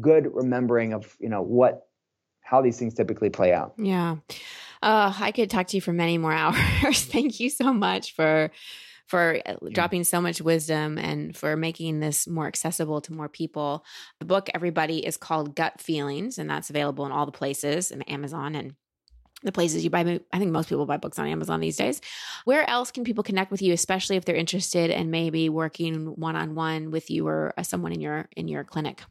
[0.00, 1.86] good remembering of you know what
[2.42, 3.74] how these things typically play out.
[3.78, 4.16] Yeah.
[4.82, 6.32] Uh, I could talk to you for many more
[6.84, 7.04] hours.
[7.04, 8.50] Thank you so much for
[9.06, 13.84] for uh, dropping so much wisdom and for making this more accessible to more people.
[14.18, 18.08] The book, everybody, is called Gut Feelings, and that's available in all the places and
[18.10, 18.74] Amazon and
[19.42, 20.20] the places you buy.
[20.32, 22.00] I think most people buy books on Amazon these days.
[22.44, 26.06] Where else can people connect with you, especially if they're interested and in maybe working
[26.16, 29.02] one on one with you or uh, someone in your in your clinic?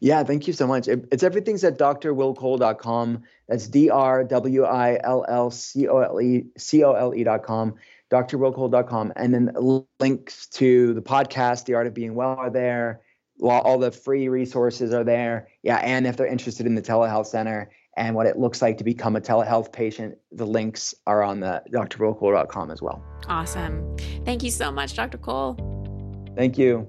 [0.00, 0.88] Yeah, thank you so much.
[0.88, 3.22] It, it's everything's at drwillcole.com.
[3.48, 7.74] That's D R W I L L C O L E C O L E.com,
[8.10, 9.12] drwillcole.com.
[9.16, 9.54] And then
[10.00, 13.00] links to the podcast, The Art of Being Well, are there.
[13.42, 15.48] All the free resources are there.
[15.62, 18.84] Yeah, and if they're interested in the telehealth center and what it looks like to
[18.84, 23.04] become a telehealth patient, the links are on the drwillcole.com as well.
[23.28, 23.96] Awesome.
[24.24, 25.18] Thank you so much, Dr.
[25.18, 25.56] Cole.
[26.36, 26.88] Thank you.